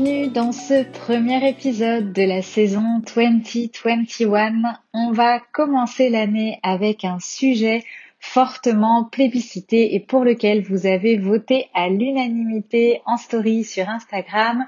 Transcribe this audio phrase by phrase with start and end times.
[0.00, 4.78] Bienvenue dans ce premier épisode de la saison 2021.
[4.94, 7.84] On va commencer l'année avec un sujet
[8.18, 14.64] fortement plébiscité et pour lequel vous avez voté à l'unanimité en story sur Instagram.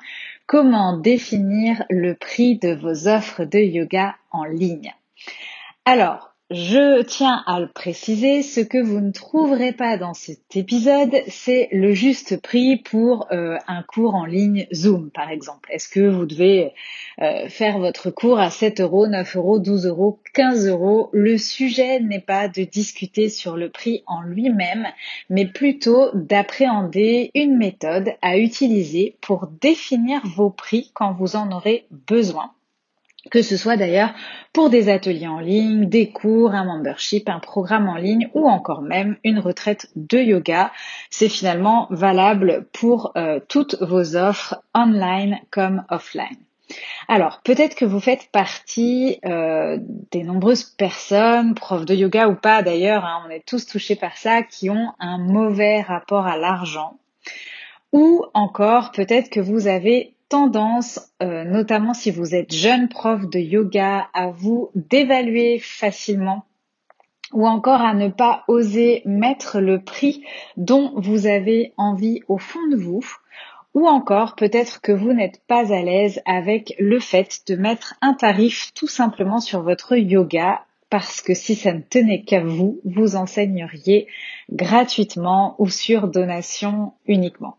[0.46, 4.92] Comment définir le prix de vos offres de yoga en ligne?
[5.86, 11.14] Alors, je tiens à le préciser, ce que vous ne trouverez pas dans cet épisode,
[11.26, 15.70] c'est le juste prix pour euh, un cours en ligne Zoom, par exemple.
[15.72, 16.74] Est-ce que vous devez
[17.22, 21.08] euh, faire votre cours à 7 euros, 9 euros, 12 euros, 15 euros?
[21.14, 24.88] Le sujet n'est pas de discuter sur le prix en lui-même,
[25.30, 31.86] mais plutôt d'appréhender une méthode à utiliser pour définir vos prix quand vous en aurez
[31.90, 32.52] besoin
[33.30, 34.12] que ce soit d'ailleurs
[34.52, 38.82] pour des ateliers en ligne, des cours, un membership, un programme en ligne ou encore
[38.82, 40.72] même une retraite de yoga.
[41.10, 46.36] C'est finalement valable pour euh, toutes vos offres online comme offline.
[47.08, 49.78] Alors, peut-être que vous faites partie euh,
[50.10, 54.16] des nombreuses personnes, profs de yoga ou pas d'ailleurs, hein, on est tous touchés par
[54.16, 56.98] ça, qui ont un mauvais rapport à l'argent.
[57.92, 63.38] Ou encore, peut-être que vous avez tendance, euh, notamment si vous êtes jeune prof de
[63.38, 66.46] yoga, à vous dévaluer facilement
[67.34, 70.24] ou encore à ne pas oser mettre le prix
[70.56, 73.04] dont vous avez envie au fond de vous,
[73.74, 78.14] ou encore peut-être que vous n'êtes pas à l'aise avec le fait de mettre un
[78.14, 83.16] tarif tout simplement sur votre yoga parce que si ça ne tenait qu'à vous, vous
[83.16, 84.08] enseigneriez
[84.50, 87.58] gratuitement ou sur donation uniquement.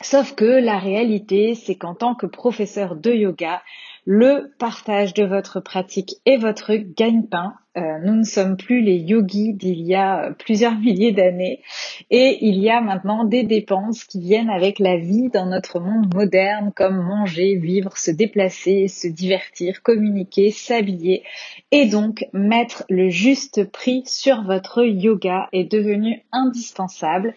[0.00, 3.62] Sauf que la réalité, c'est qu'en tant que professeur de yoga,
[4.10, 7.52] le partage de votre pratique et votre gagne-pain.
[7.76, 11.60] Euh, nous ne sommes plus les yogis d'il y a euh, plusieurs milliers d'années.
[12.08, 16.14] Et il y a maintenant des dépenses qui viennent avec la vie dans notre monde
[16.14, 21.22] moderne comme manger, vivre, se déplacer, se divertir, communiquer, s'habiller.
[21.70, 27.34] Et donc mettre le juste prix sur votre yoga est devenu indispensable.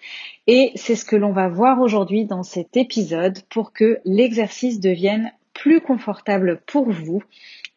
[0.47, 5.33] Et c'est ce que l'on va voir aujourd'hui dans cet épisode pour que l'exercice devienne
[5.61, 7.21] plus confortable pour vous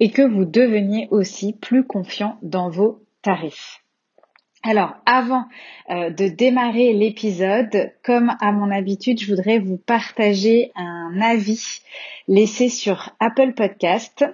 [0.00, 3.82] et que vous deveniez aussi plus confiant dans vos tarifs.
[4.62, 5.44] Alors, avant
[5.90, 11.82] euh, de démarrer l'épisode, comme à mon habitude, je voudrais vous partager un avis
[12.26, 14.24] laissé sur Apple Podcast.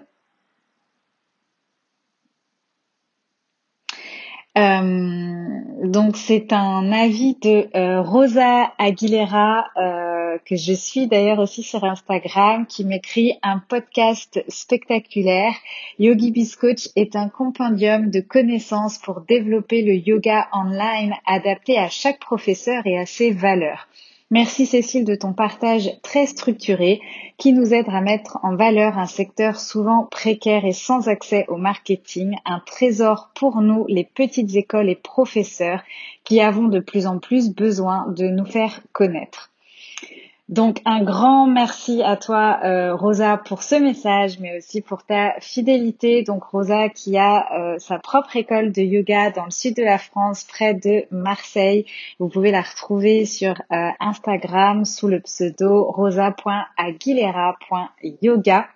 [4.56, 9.64] Euh, donc c'est un avis de euh, Rosa Aguilera
[10.30, 15.52] euh, que je suis d'ailleurs aussi sur Instagram qui m'écrit un podcast spectaculaire.
[15.98, 21.88] Yogi Biz Coach est un compendium de connaissances pour développer le yoga online adapté à
[21.88, 23.88] chaque professeur et à ses valeurs.
[24.32, 27.00] Merci Cécile de ton partage très structuré
[27.36, 31.56] qui nous aide à mettre en valeur un secteur souvent précaire et sans accès au
[31.56, 35.82] marketing, un trésor pour nous, les petites écoles et professeurs
[36.22, 39.49] qui avons de plus en plus besoin de nous faire connaître.
[40.50, 45.38] Donc un grand merci à toi euh, Rosa pour ce message, mais aussi pour ta
[45.38, 46.24] fidélité.
[46.24, 49.98] Donc Rosa qui a euh, sa propre école de yoga dans le sud de la
[49.98, 51.86] France, près de Marseille.
[52.18, 58.66] Vous pouvez la retrouver sur euh, Instagram sous le pseudo rosa.aguilera.yoga.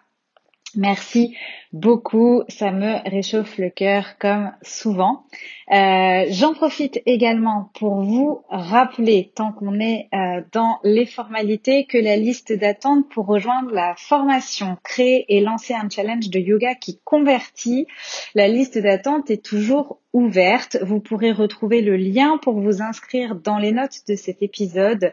[0.76, 1.36] Merci
[1.72, 5.24] beaucoup, ça me réchauffe le cœur comme souvent.
[5.72, 11.98] Euh, j'en profite également pour vous rappeler, tant qu'on est euh, dans les formalités, que
[11.98, 17.00] la liste d'attente pour rejoindre la formation, créer et lancer un challenge de yoga qui
[17.04, 17.86] convertit,
[18.34, 20.78] la liste d'attente est toujours ouverte.
[20.82, 25.12] Vous pourrez retrouver le lien pour vous inscrire dans les notes de cet épisode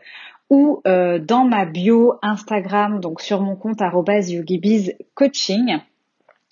[0.51, 5.79] ou euh, dans ma bio Instagram, donc sur mon compte @yogibizcoaching.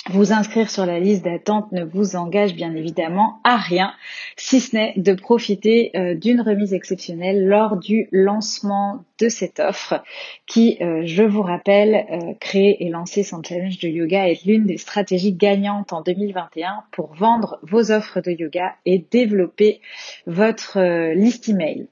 [0.10, 3.92] Vous inscrire sur la liste d'attente ne vous engage bien évidemment à rien,
[4.38, 10.02] si ce n'est de profiter euh, d'une remise exceptionnelle lors du lancement de cette offre
[10.48, 14.78] qui, euh, je vous rappelle, créer et lancer son challenge de yoga est l'une des
[14.78, 19.82] stratégies gagnantes en 2021 pour vendre vos offres de yoga et développer
[20.26, 20.80] votre
[21.14, 21.90] liste email.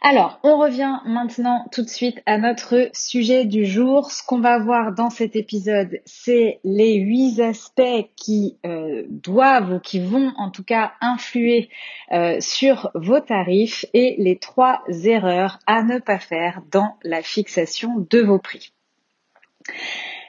[0.00, 4.10] Alors, on revient maintenant tout de suite à notre sujet du jour.
[4.10, 9.80] Ce qu'on va voir dans cet épisode, c'est les huit aspects qui euh, doivent ou
[9.80, 11.70] qui vont en tout cas influer
[12.12, 18.06] euh, sur vos tarifs et les trois erreurs à ne pas faire dans la fixation
[18.08, 18.72] de vos prix.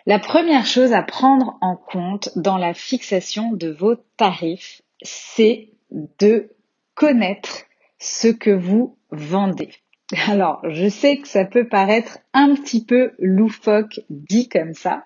[0.07, 6.49] La première chose à prendre en compte dans la fixation de vos tarifs, c'est de
[6.95, 7.66] connaître
[7.99, 9.69] ce que vous vendez.
[10.27, 15.03] Alors, je sais que ça peut paraître un petit peu loufoque dit comme ça.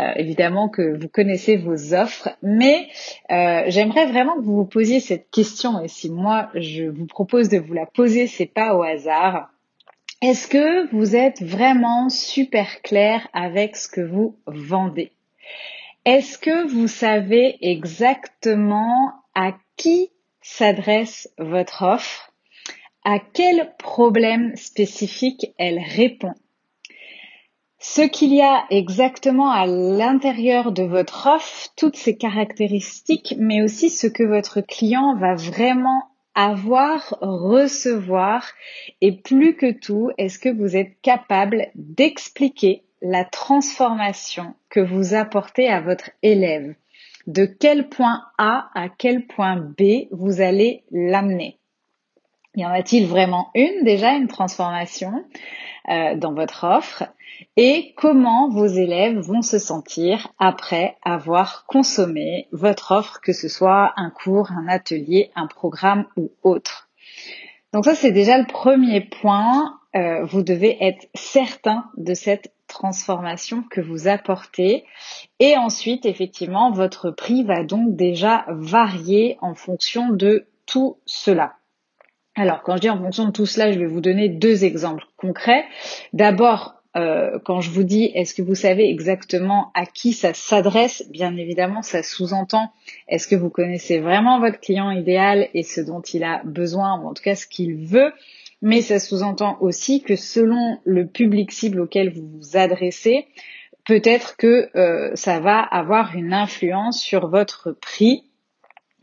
[0.00, 2.88] Euh, évidemment que vous connaissez vos offres, mais
[3.32, 5.82] euh, j'aimerais vraiment que vous vous posiez cette question.
[5.82, 9.50] Et si moi je vous propose de vous la poser, c'est pas au hasard.
[10.22, 15.12] Est-ce que vous êtes vraiment super clair avec ce que vous vendez?
[16.04, 20.10] Est-ce que vous savez exactement à qui
[20.50, 22.32] s'adresse votre offre
[23.04, 26.34] à quel problème spécifique elle répond?
[27.78, 33.88] Ce qu'il y a exactement à l'intérieur de votre offre, toutes ces caractéristiques, mais aussi
[33.90, 36.02] ce que votre client va vraiment
[36.34, 38.50] avoir, recevoir,
[39.00, 45.68] et plus que tout, est-ce que vous êtes capable d'expliquer la transformation que vous apportez
[45.68, 46.74] à votre élève?
[47.28, 51.58] De quel point A à quel point B vous allez l'amener.
[52.54, 55.24] Y en a-t-il vraiment une déjà, une transformation
[55.90, 57.04] euh, dans votre offre?
[57.56, 63.92] Et comment vos élèves vont se sentir après avoir consommé votre offre, que ce soit
[63.96, 66.88] un cours, un atelier, un programme ou autre?
[67.74, 69.77] Donc ça, c'est déjà le premier point.
[69.96, 74.84] Euh, vous devez être certain de cette transformation que vous apportez.
[75.40, 81.54] Et ensuite, effectivement, votre prix va donc déjà varier en fonction de tout cela.
[82.34, 85.04] Alors, quand je dis en fonction de tout cela, je vais vous donner deux exemples
[85.16, 85.64] concrets.
[86.12, 91.04] D'abord, euh, quand je vous dis est-ce que vous savez exactement à qui ça s'adresse,
[91.10, 92.70] bien évidemment, ça sous-entend
[93.08, 97.08] est-ce que vous connaissez vraiment votre client idéal et ce dont il a besoin, ou
[97.08, 98.12] en tout cas ce qu'il veut,
[98.62, 103.26] mais ça sous-entend aussi que selon le public cible auquel vous vous adressez,
[103.84, 108.24] peut-être que euh, ça va avoir une influence sur votre prix.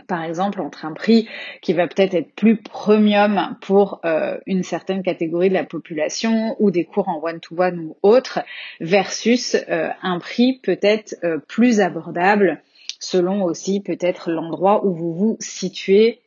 [0.07, 1.27] Par exemple entre un prix
[1.63, 6.69] qui va peut-être être plus premium pour euh, une certaine catégorie de la population ou
[6.69, 8.39] des cours en one-to-one ou autre
[8.79, 12.61] versus euh, un prix peut-être euh, plus abordable
[12.99, 16.21] selon aussi peut-être l'endroit où vous vous situez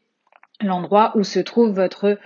[0.61, 2.19] l'endroit où se trouve votre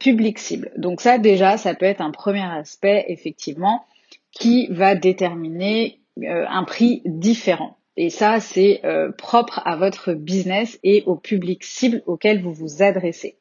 [0.00, 0.72] public cible.
[0.76, 3.84] Donc ça déjà, ça peut être un premier aspect effectivement
[4.32, 7.78] qui va déterminer un prix différent.
[8.00, 12.80] Et ça, c'est euh, propre à votre business et au public cible auquel vous vous
[12.80, 13.38] adressez.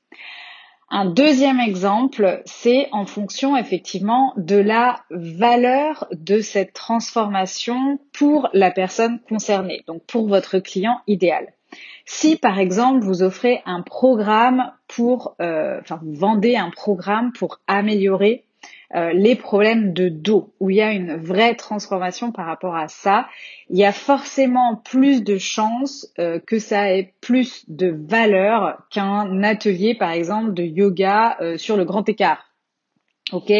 [0.90, 8.72] Un deuxième exemple, c'est en fonction effectivement de la valeur de cette transformation pour la
[8.72, 11.54] personne concernée, donc pour votre client idéal.
[12.06, 17.60] Si par exemple vous offrez un programme pour, euh, enfin vous vendez un programme pour
[17.68, 18.46] améliorer
[18.96, 22.88] euh, les problèmes de dos, où il y a une vraie transformation par rapport à
[22.88, 23.28] ça,
[23.70, 29.44] il y a forcément plus de chances euh, que ça ait plus de valeur qu'un
[29.44, 32.46] atelier, par exemple, de yoga euh, sur le grand écart
[33.32, 33.52] ok.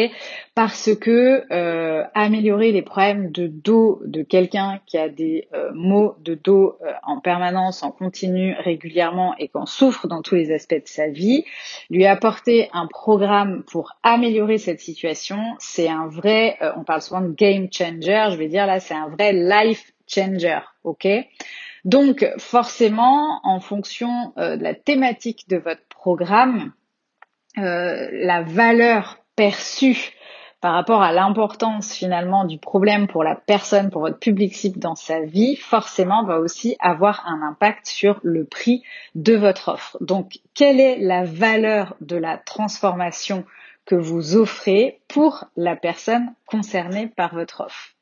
[0.54, 6.14] Parce que euh, améliorer les problèmes de dos de quelqu'un qui a des euh, maux
[6.20, 10.74] de dos euh, en permanence, en continu, régulièrement et qu'en souffre dans tous les aspects
[10.74, 11.44] de sa vie,
[11.90, 17.32] lui apporter un programme pour améliorer cette situation, c'est un vrai, on parle souvent de
[17.32, 21.06] game changer, je vais dire là, c'est un vrai life changer, ok.
[21.84, 26.72] Donc forcément, en fonction de la thématique de votre programme,
[27.56, 30.14] la valeur perçu
[30.60, 34.96] par rapport à l'importance finalement du problème pour la personne, pour votre public cible dans
[34.96, 38.82] sa vie, forcément va aussi avoir un impact sur le prix
[39.14, 39.96] de votre offre.
[40.00, 43.44] Donc, quelle est la valeur de la transformation
[43.84, 47.94] que vous offrez pour la personne concernée par votre offre?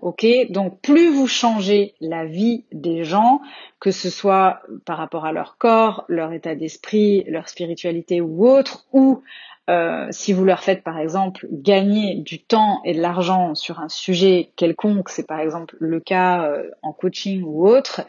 [0.00, 3.40] Ok, donc plus vous changez la vie des gens,
[3.78, 8.86] que ce soit par rapport à leur corps, leur état d'esprit, leur spiritualité ou autre,
[8.92, 9.22] ou
[9.70, 13.88] euh, si vous leur faites par exemple gagner du temps et de l'argent sur un
[13.88, 18.02] sujet quelconque, c'est par exemple le cas euh, en coaching ou autre,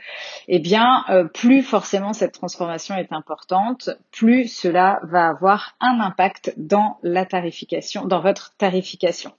[0.50, 6.54] eh bien euh, plus forcément cette transformation est importante, plus cela va avoir un impact
[6.58, 9.32] dans la tarification, dans votre tarification.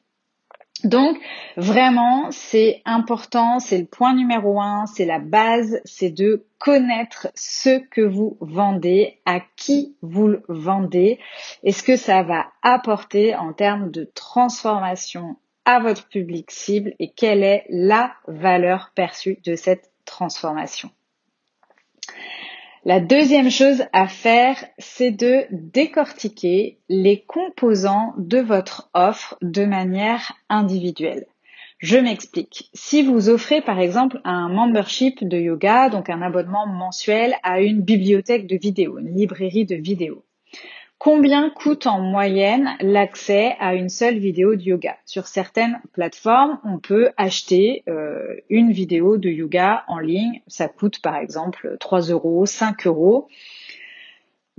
[0.84, 1.18] Donc
[1.56, 7.78] vraiment, c'est important, c'est le point numéro un, c'est la base, c'est de connaître ce
[7.78, 11.18] que vous vendez, à qui vous le vendez,
[11.62, 17.10] et ce que ça va apporter en termes de transformation à votre public cible et
[17.10, 20.90] quelle est la valeur perçue de cette transformation?
[22.88, 30.34] La deuxième chose à faire, c'est de décortiquer les composants de votre offre de manière
[30.48, 31.26] individuelle.
[31.78, 32.70] Je m'explique.
[32.74, 37.82] Si vous offrez par exemple un membership de yoga, donc un abonnement mensuel à une
[37.82, 40.22] bibliothèque de vidéos, une librairie de vidéos,
[40.98, 44.96] Combien coûte en moyenne l'accès à une seule vidéo de yoga?
[45.04, 50.40] Sur certaines plateformes, on peut acheter euh, une vidéo de yoga en ligne.
[50.46, 53.28] Ça coûte par exemple 3 euros, 5 euros.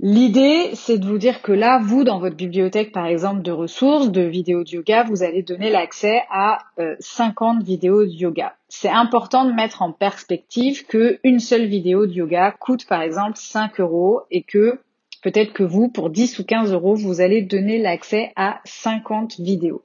[0.00, 4.12] L'idée, c'est de vous dire que là, vous, dans votre bibliothèque, par exemple, de ressources,
[4.12, 6.58] de vidéos de yoga, vous allez donner l'accès à
[7.00, 8.54] 50 euh, vidéos de yoga.
[8.68, 13.80] C'est important de mettre en perspective qu'une seule vidéo de yoga coûte, par exemple, 5
[13.80, 14.78] euros et que
[15.22, 19.82] Peut-être que vous, pour 10 ou 15 euros, vous allez donner l'accès à 50 vidéos.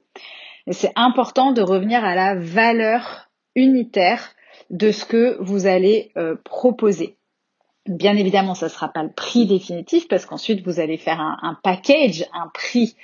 [0.70, 4.34] C'est important de revenir à la valeur unitaire
[4.70, 7.16] de ce que vous allez euh, proposer.
[7.86, 11.58] Bien évidemment, ça ne sera pas le prix définitif parce qu'ensuite vous allez faire un,
[11.62, 12.96] package, un prix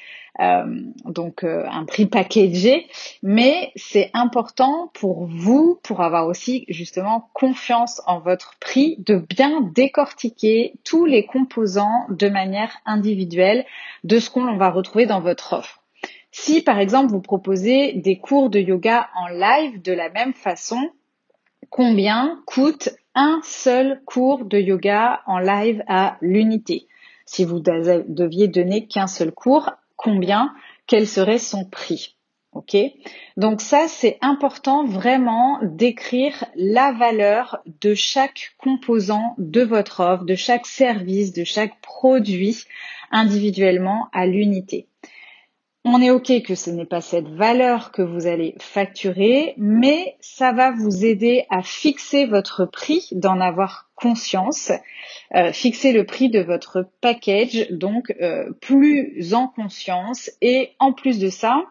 [1.04, 2.86] donc euh, un prix packagé,
[3.22, 9.60] mais c'est important pour vous, pour avoir aussi justement confiance en votre prix, de bien
[9.60, 13.66] décortiquer tous les composants de manière individuelle
[14.04, 15.82] de ce qu'on va retrouver dans votre offre.
[16.32, 20.90] Si par exemple vous proposez des cours de yoga en live de la même façon,
[21.68, 26.86] combien coûte un seul cours de yoga en live à l'unité?
[27.26, 29.70] Si vous deviez donner qu'un seul cours,
[30.02, 30.54] combien,
[30.86, 32.16] quel serait son prix.
[32.52, 32.76] Ok?
[33.36, 40.34] Donc ça, c'est important vraiment d'écrire la valeur de chaque composant de votre offre, de
[40.34, 42.64] chaque service, de chaque produit
[43.12, 44.88] individuellement à l'unité.
[45.84, 50.52] On est OK que ce n'est pas cette valeur que vous allez facturer, mais ça
[50.52, 54.72] va vous aider à fixer votre prix, d'en avoir conscience,
[55.34, 60.30] euh, fixer le prix de votre package, donc euh, plus en conscience.
[60.42, 61.64] Et en plus de ça,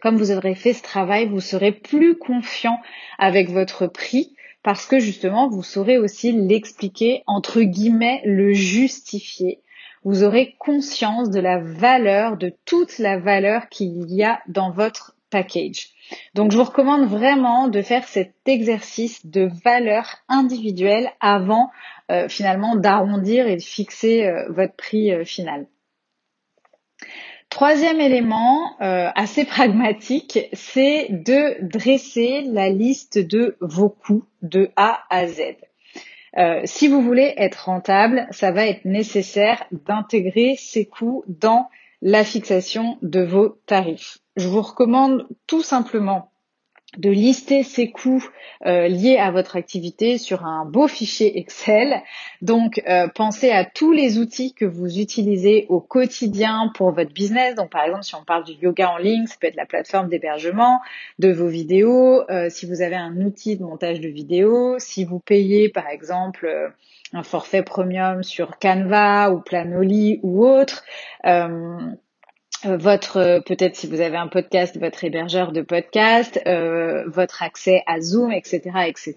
[0.00, 2.80] comme vous aurez fait ce travail, vous serez plus confiant
[3.18, 9.60] avec votre prix parce que justement, vous saurez aussi l'expliquer, entre guillemets, le justifier
[10.04, 15.16] vous aurez conscience de la valeur, de toute la valeur qu'il y a dans votre
[15.30, 15.90] package.
[16.34, 21.70] Donc je vous recommande vraiment de faire cet exercice de valeur individuelle avant
[22.10, 25.66] euh, finalement d'arrondir et de fixer euh, votre prix euh, final.
[27.48, 35.26] Troisième élément assez pragmatique, c'est de dresser la liste de vos coûts de A à
[35.26, 35.40] Z.
[36.38, 41.68] Euh, si vous voulez être rentable, ça va être nécessaire d'intégrer ces coûts dans
[42.02, 44.18] la fixation de vos tarifs.
[44.36, 46.30] Je vous recommande tout simplement
[46.96, 48.24] de lister ces coûts
[48.64, 52.02] euh, liés à votre activité sur un beau fichier Excel.
[52.40, 57.54] Donc, euh, pensez à tous les outils que vous utilisez au quotidien pour votre business.
[57.54, 60.08] Donc, par exemple, si on parle du yoga en ligne, ça peut être la plateforme
[60.08, 60.80] d'hébergement
[61.18, 62.22] de vos vidéos.
[62.30, 66.72] Euh, si vous avez un outil de montage de vidéos, si vous payez, par exemple,
[67.12, 70.82] un forfait premium sur Canva ou Planoly ou autre.
[72.64, 77.42] Euh, votre euh, peut-être si vous avez un podcast, votre hébergeur de podcast, euh, votre
[77.42, 79.14] accès à Zoom, etc., etc.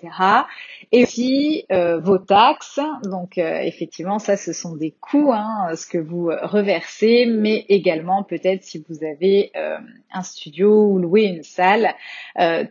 [0.92, 2.80] Et aussi vos taxes.
[3.04, 8.64] Donc effectivement, ça, ce sont des coûts, hein, ce que vous reversez, mais également peut-être
[8.64, 9.52] si vous avez
[10.12, 11.94] un studio ou louer une salle,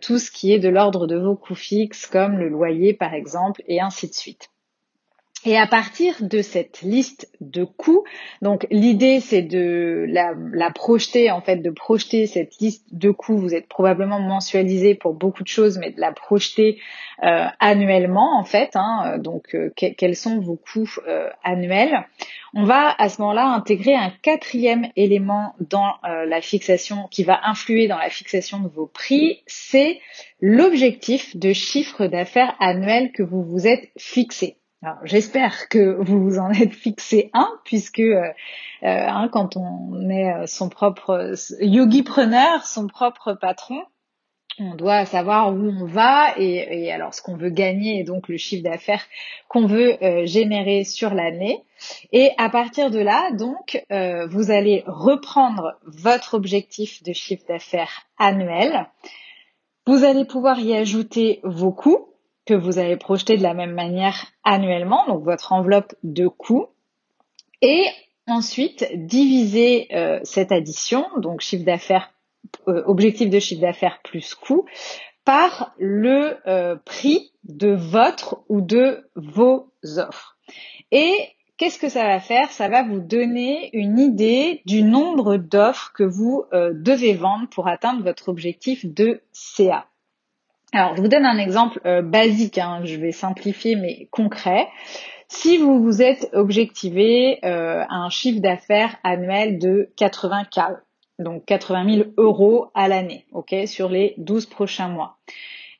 [0.00, 3.62] tout ce qui est de l'ordre de vos coûts fixes, comme le loyer par exemple,
[3.68, 4.50] et ainsi de suite.
[5.44, 8.02] Et à partir de cette liste de coûts,
[8.42, 13.38] donc l'idée c'est de la, projeter en fait, de projeter cette liste de coûts.
[13.38, 16.80] Vous êtes probablement mensualisé pour beaucoup de choses, mais de la projeter
[17.22, 18.70] euh, annuellement en fait.
[18.74, 22.04] Hein, donc euh, quels sont vos coûts euh, annuels?
[22.52, 27.88] On va à ce moment-là intégrer un quatrième élément dans la fixation qui va influer
[27.88, 30.00] dans la fixation de vos prix, c'est
[30.40, 34.56] l'objectif de chiffre d'affaires annuel que vous vous êtes fixé.
[34.82, 38.32] Alors, j'espère que vous vous en êtes fixé un, puisque euh, euh,
[38.82, 43.82] hein, quand on est euh, son propre yogi preneur, son propre patron,
[44.60, 48.36] on doit savoir où on va et, alors ce qu'on veut gagner et donc le
[48.36, 49.04] chiffre d'affaires
[49.48, 51.62] qu'on veut euh, générer sur l'année.
[52.12, 58.06] Et à partir de là, donc, euh, vous allez reprendre votre objectif de chiffre d'affaires
[58.18, 58.88] annuel.
[59.86, 62.08] Vous allez pouvoir y ajouter vos coûts
[62.48, 66.68] que vous allez projeter de la même manière annuellement, donc votre enveloppe de coûts.
[67.60, 67.84] Et
[68.26, 72.10] ensuite, diviser euh, cette addition, donc chiffre d'affaires
[72.66, 74.64] euh, objectif de chiffre d'affaires plus coût
[75.26, 80.38] par le euh, prix de votre ou de vos offres.
[80.90, 81.12] Et
[81.58, 82.50] qu'est-ce que ça va faire?
[82.50, 88.02] Ça va vous donner une idée du nombre d'offres que vous devez vendre pour atteindre
[88.02, 89.86] votre objectif de CA.
[90.72, 94.68] Alors, je vous donne un exemple basique, hein, je vais simplifier mais concret.
[95.28, 100.76] Si vous vous êtes objectivé un chiffre d'affaires annuel de 80K,
[101.18, 105.18] donc 80 000 euros à l'année, ok, sur les 12 prochains mois.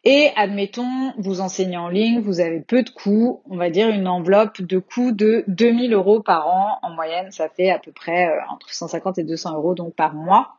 [0.05, 4.07] Et admettons, vous enseignez en ligne, vous avez peu de coûts, on va dire une
[4.07, 6.79] enveloppe de coûts de 2000 euros par an.
[6.83, 10.15] En moyenne, ça fait à peu près euh, entre 150 et 200 euros donc par
[10.15, 10.57] mois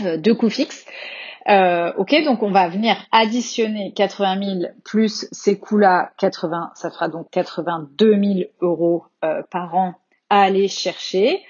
[0.00, 0.86] euh, de coûts fixes.
[1.48, 7.08] Euh, ok, donc on va venir additionner 80 000 plus ces coûts-là, 80, ça fera
[7.08, 9.04] donc 82 000 euros
[9.50, 9.94] par an
[10.28, 11.44] à aller chercher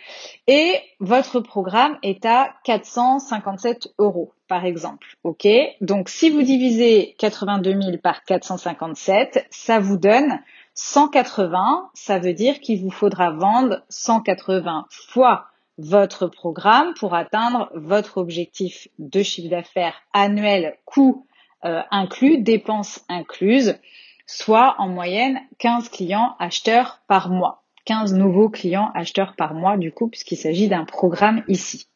[0.47, 5.07] et votre programme est à 457 euros par exemple.
[5.25, 5.47] Ok,
[5.81, 10.41] donc si vous divisez 82 000 par 457, ça vous donne
[10.75, 11.91] 180.
[11.95, 15.47] Ça veut dire qu'il vous faudra vendre 180 fois
[15.79, 21.27] votre programme pour atteindre votre objectif de chiffre d'affaires annuel, coût
[21.65, 23.79] euh, inclus, dépenses incluses,
[24.27, 27.63] soit en moyenne 15 clients acheteurs par mois.
[27.85, 31.87] 15 nouveaux clients acheteurs par mois du coup puisqu'il s'agit d'un programme ici.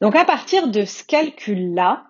[0.00, 2.04] Donc à partir de ce calcul-là,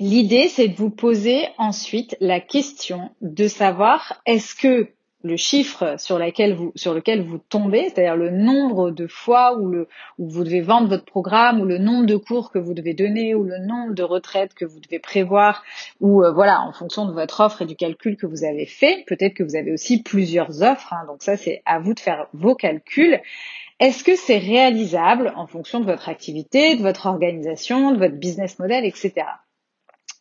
[0.00, 4.95] l'idée c'est de vous poser ensuite la question de savoir est-ce que
[5.26, 9.86] le chiffre sur, lequel vous, tombez, c'est-à-dire le nombre de fois où
[10.18, 13.42] vous devez vendre votre programme, ou le nombre de cours que vous devez donner, ou
[13.44, 15.64] le nombre de retraites que vous devez prévoir,
[16.00, 19.04] ou euh, voilà, en fonction de votre offre et du calcul que vous avez fait,
[19.06, 22.28] peut-être que vous avez aussi plusieurs offres, hein, donc ça c'est à vous de faire
[22.32, 23.20] vos calculs.
[23.78, 28.58] Est-ce que c'est réalisable en fonction de votre activité, de votre organisation, de votre business
[28.58, 29.26] model, etc.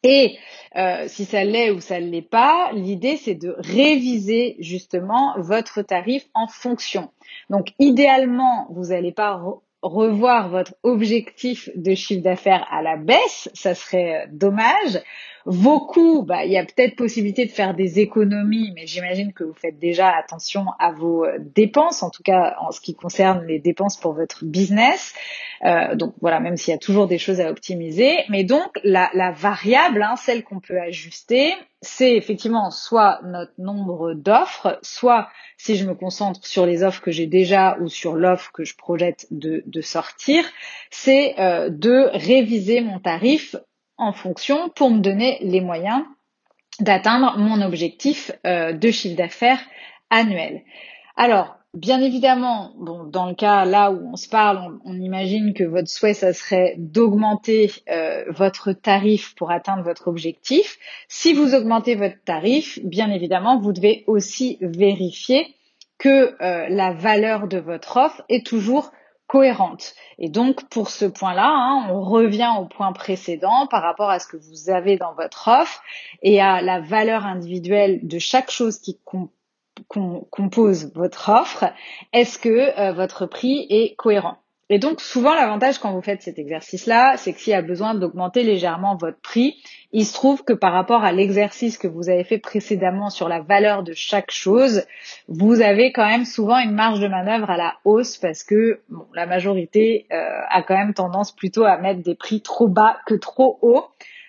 [0.05, 0.37] Et
[0.77, 5.81] euh, si ça l'est ou ça ne l'est pas, l'idée c'est de réviser justement votre
[5.81, 7.09] tarif en fonction.
[7.49, 9.41] Donc idéalement, vous n'allez pas
[9.81, 15.01] revoir votre objectif de chiffre d'affaires à la baisse, ça serait euh, dommage.
[15.47, 19.43] Vos coûts, bah, il y a peut-être possibilité de faire des économies, mais j'imagine que
[19.43, 23.45] vous faites déjà attention à vos euh, dépenses, en tout cas en ce qui concerne
[23.45, 25.13] les dépenses pour votre business.
[25.63, 28.23] Euh, donc voilà, même s'il y a toujours des choses à optimiser.
[28.29, 31.53] Mais donc la, la variable, hein, celle qu'on peut ajuster,
[31.83, 37.11] c'est effectivement soit notre nombre d'offres, soit si je me concentre sur les offres que
[37.11, 40.43] j'ai déjà ou sur l'offre que je projette de, de sortir,
[40.89, 43.55] c'est euh, de réviser mon tarif
[43.97, 46.03] en fonction pour me donner les moyens
[46.79, 49.61] d'atteindre mon objectif euh, de chiffre d'affaires
[50.09, 50.61] annuel.
[51.15, 55.89] Alors, bien évidemment, dans le cas là où on se parle, on, imagine que votre
[55.89, 60.77] souhait, ça serait d'augmenter euh, votre tarif pour atteindre votre objectif.
[61.07, 65.55] Si vous augmentez votre tarif, bien évidemment, vous devez aussi vérifier
[65.97, 68.91] que euh, la valeur de votre offre est toujours
[69.27, 69.95] cohérente.
[70.17, 74.27] Et donc pour ce point-là, hein, on revient au point précédent par rapport à ce
[74.27, 75.81] que vous avez dans votre offre
[76.21, 78.99] et à la valeur individuelle de chaque chose qui
[80.29, 81.65] compose votre offre.
[82.13, 84.37] Est-ce que euh, votre prix est cohérent?
[84.69, 87.93] Et donc souvent l'avantage quand vous faites cet exercice-là, c'est que s'il y a besoin
[87.93, 89.57] d'augmenter légèrement votre prix,
[89.91, 93.41] il se trouve que par rapport à l'exercice que vous avez fait précédemment sur la
[93.41, 94.83] valeur de chaque chose,
[95.27, 98.81] vous avez quand même souvent une marge de manœuvre à la hausse parce que
[99.13, 103.13] la majorité euh, a quand même tendance plutôt à mettre des prix trop bas que
[103.13, 103.85] trop hauts.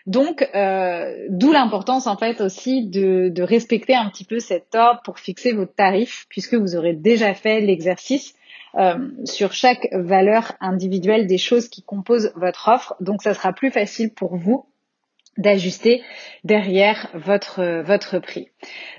[0.07, 5.01] Donc, euh, d'où l'importance en fait aussi de, de respecter un petit peu cet ordre
[5.03, 8.35] pour fixer vos tarifs, puisque vous aurez déjà fait l'exercice
[8.75, 12.95] euh, sur chaque valeur individuelle des choses qui composent votre offre.
[13.01, 14.67] Donc ça sera plus facile pour vous
[15.39, 16.03] d'ajuster
[16.45, 18.49] derrière votre votre prix.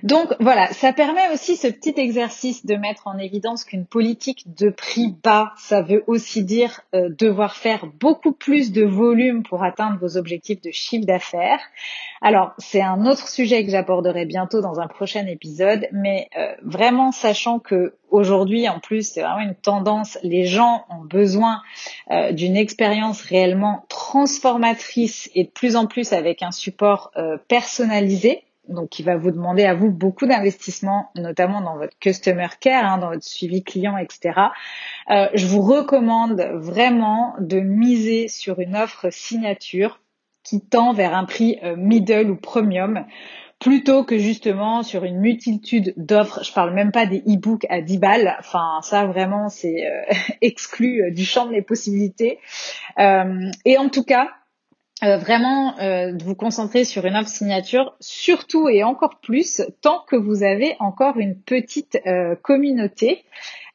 [0.03, 4.69] Donc voilà, ça permet aussi ce petit exercice de mettre en évidence qu'une politique de
[4.69, 9.97] prix bas, ça veut aussi dire euh, devoir faire beaucoup plus de volume pour atteindre
[9.99, 11.62] vos objectifs de chiffre d'affaires.
[12.21, 17.12] Alors, c'est un autre sujet que j'aborderai bientôt dans un prochain épisode, mais euh, vraiment
[17.12, 20.17] sachant que aujourd'hui, en plus, c'est vraiment une tendance.
[20.24, 21.62] Les gens ont besoin
[22.12, 28.43] euh, d'une expérience réellement transformatrice et de plus en plus avec un support euh, personnalisé.
[28.70, 32.98] Donc, qui va vous demander à vous beaucoup d'investissement, notamment dans votre customer care, hein,
[32.98, 34.41] dans votre suivi client, etc.
[35.10, 40.02] Euh, je vous recommande vraiment de miser sur une offre signature
[40.43, 43.06] qui tend vers un prix middle ou premium
[43.60, 46.43] plutôt que justement sur une multitude d'offres.
[46.43, 48.36] Je parle même pas des e-books à 10 balles.
[48.39, 52.39] Enfin, ça vraiment, c'est euh, exclu euh, du champ des possibilités.
[53.00, 54.30] Euh, et en tout cas,
[55.01, 60.43] vraiment de vous concentrer sur une offre signature, surtout et encore plus tant que vous
[60.43, 61.99] avez encore une petite
[62.41, 63.23] communauté.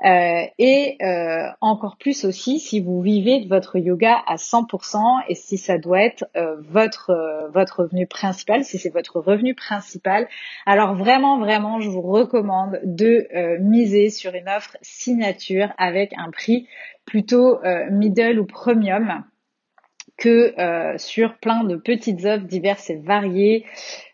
[0.04, 5.36] Euh, et euh, encore plus aussi si vous vivez de votre yoga à 100% et
[5.36, 10.26] si ça doit être euh, votre votre revenu principal, si c'est votre revenu principal.
[10.66, 13.28] Alors vraiment vraiment, je vous recommande de
[13.60, 16.66] miser sur une offre signature avec un prix
[17.04, 19.22] plutôt middle ou premium
[20.22, 23.66] que euh, sur plein de petites offres diverses et variées.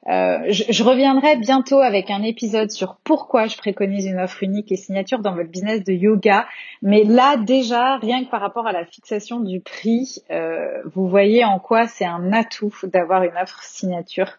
[0.06, 4.76] Euh, je, reviendrai bientôt avec un épisode sur pourquoi je préconise une offre unique et
[4.76, 6.46] signature dans votre business de yoga.
[6.80, 11.44] Mais là déjà, rien que par rapport à la fixation du prix, euh, vous voyez
[11.44, 14.38] en quoi c'est un atout d'avoir une offre signature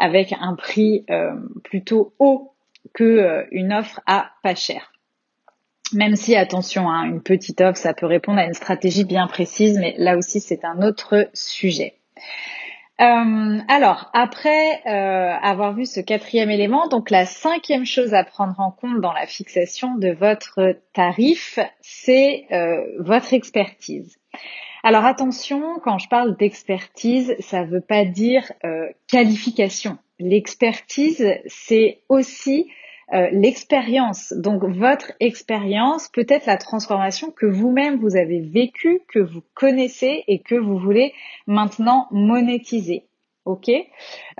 [0.00, 1.06] avec un prix
[1.62, 2.50] plutôt haut
[2.92, 4.93] que une offre à pas cher.
[5.94, 9.78] Même si, attention, hein, une petite offre, ça peut répondre à une stratégie bien précise,
[9.78, 11.94] mais là aussi, c'est un autre sujet.
[13.00, 18.58] Euh, alors, après euh, avoir vu ce quatrième élément, donc la cinquième chose à prendre
[18.60, 24.16] en compte dans la fixation de votre tarif, c'est euh, votre expertise.
[24.84, 28.52] Alors attention, quand je parle d'expertise, ça ne veut pas dire
[29.08, 29.96] qualification.
[30.18, 32.66] L'expertise, c'est aussi
[33.12, 34.32] euh, l'expérience.
[34.32, 40.24] Donc votre expérience peut être la transformation que vous-même vous avez vécue, que vous connaissez
[40.26, 41.12] et que vous voulez
[41.46, 43.04] maintenant monétiser.
[43.44, 43.70] Ok?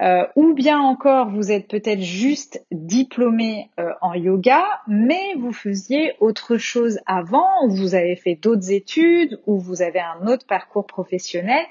[0.01, 6.15] Euh, Ou bien encore, vous êtes peut-être juste diplômé euh, en yoga, mais vous faisiez
[6.21, 10.87] autre chose avant, ou vous avez fait d'autres études, ou vous avez un autre parcours
[10.87, 11.63] professionnel,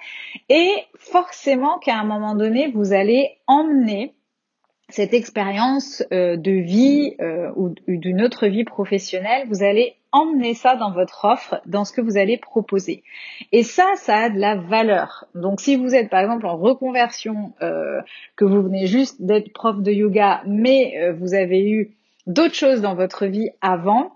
[0.49, 4.13] et forcément qu'à un moment donné, vous allez emmener
[4.93, 10.75] cette expérience euh, de vie euh, ou d'une autre vie professionnelle, vous allez emmener ça
[10.75, 13.03] dans votre offre, dans ce que vous allez proposer.
[13.51, 15.25] Et ça, ça a de la valeur.
[15.33, 18.01] Donc si vous êtes par exemple en reconversion, euh,
[18.35, 21.95] que vous venez juste d'être prof de yoga, mais vous avez eu
[22.27, 24.11] d'autres choses dans votre vie avant,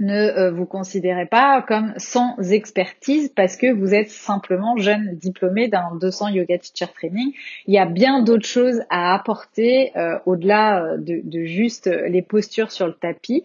[0.00, 5.68] ne euh, vous considérez pas comme sans expertise parce que vous êtes simplement jeune diplômé
[5.68, 7.32] d'un 200 yoga teacher training.
[7.66, 12.22] Il y a bien d'autres choses à apporter euh, au-delà euh, de, de, juste les
[12.22, 13.44] postures sur le tapis.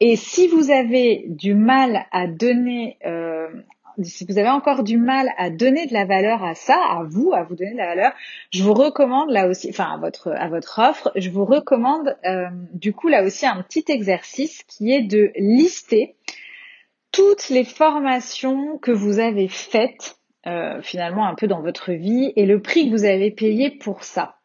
[0.00, 2.98] et si vous avez du mal à donner
[4.02, 7.32] si vous avez encore du mal à donner de la valeur à ça, à vous,
[7.32, 8.12] à vous donner de la valeur,
[8.50, 12.46] je vous recommande là aussi, enfin à votre à votre offre, je vous recommande euh,
[12.72, 16.16] du coup là aussi un petit exercice qui est de lister
[17.12, 22.46] toutes les formations que vous avez faites euh, finalement un peu dans votre vie et
[22.46, 24.35] le prix que vous avez payé pour ça.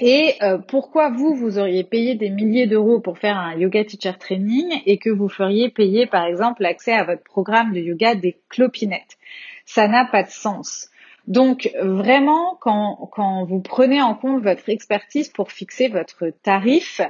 [0.00, 4.14] Et euh, pourquoi vous, vous auriez payé des milliers d'euros pour faire un yoga teacher
[4.18, 8.38] training et que vous feriez payer par exemple l'accès à votre programme de yoga des
[8.48, 9.18] clopinettes?
[9.66, 10.88] Ça n'a pas de sens.
[11.26, 17.02] Donc vraiment, quand, quand vous prenez en compte votre expertise pour fixer votre tarif,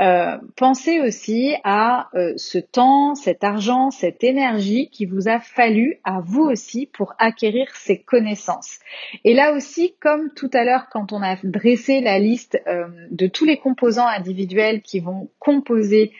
[0.00, 6.00] euh, pensez aussi à euh, ce temps, cet argent, cette énergie qui vous a fallu
[6.04, 8.78] à vous aussi pour acquérir ces connaissances.
[9.24, 13.26] Et là aussi, comme tout à l'heure quand on a dressé la liste euh, de
[13.26, 16.12] tous les composants individuels qui vont composer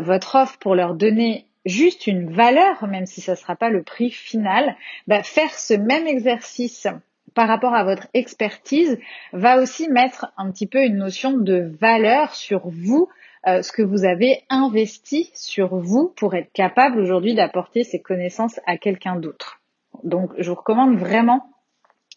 [0.00, 3.82] votre offre pour leur donner juste une valeur, même si ça ne sera pas le
[3.82, 6.86] prix final, bah, faire ce même exercice
[7.34, 8.98] par rapport à votre expertise
[9.32, 13.08] va aussi mettre un petit peu une notion de valeur sur vous,
[13.46, 18.60] euh, ce que vous avez investi sur vous pour être capable aujourd'hui d'apporter ces connaissances
[18.66, 19.60] à quelqu'un d'autre.
[20.02, 21.50] Donc je vous recommande vraiment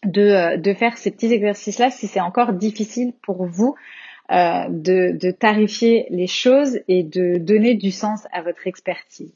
[0.04, 3.74] de, euh, faire ces petits exercices-là si c'est encore difficile pour vous
[4.30, 9.34] euh, de tarifier les choses et de donner du sens à votre expertise.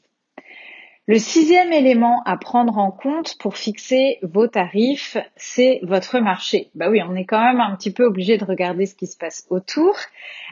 [1.05, 6.69] Le sixième élément à prendre en compte pour fixer vos tarifs, c'est votre marché.
[6.75, 9.17] Bah oui, on est quand même un petit peu obligé de regarder ce qui se
[9.17, 9.97] passe autour.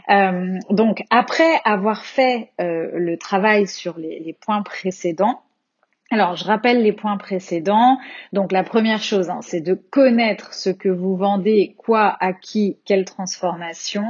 [0.10, 5.42] Euh, donc après avoir fait euh, le travail sur les, points précédents,
[6.14, 7.98] Alors, je rappelle les points précédents.
[8.34, 12.78] Donc, la première chose, hein, c'est de connaître ce que vous vendez, quoi, à qui,
[12.84, 14.04] quelle transformation.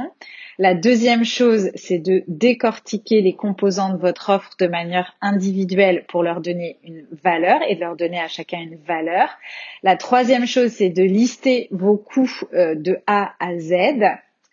[0.58, 6.24] La deuxième chose, c'est de décortiquer les composants de votre offre de manière individuelle pour
[6.24, 9.28] leur donner une valeur et leur donner à chacun une valeur.
[9.84, 13.74] La troisième chose, c'est de lister vos coûts euh, de A à Z.